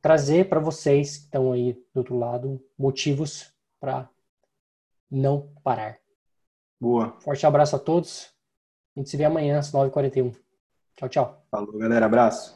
trazer 0.00 0.48
para 0.48 0.60
vocês 0.60 1.16
que 1.16 1.24
estão 1.24 1.52
aí 1.52 1.72
do 1.92 1.98
outro 1.98 2.16
lado 2.16 2.64
motivos 2.78 3.52
para 3.80 4.08
não 5.10 5.52
parar. 5.62 5.98
Boa. 6.80 7.18
Forte 7.20 7.46
abraço 7.46 7.76
a 7.76 7.78
todos. 7.78 8.32
A 8.94 9.00
gente 9.00 9.10
se 9.10 9.16
vê 9.16 9.24
amanhã 9.24 9.58
às 9.58 9.72
9h41. 9.72 10.34
Tchau, 10.96 11.08
tchau. 11.08 11.46
Falou, 11.50 11.76
galera. 11.78 12.06
Abraço. 12.06 12.55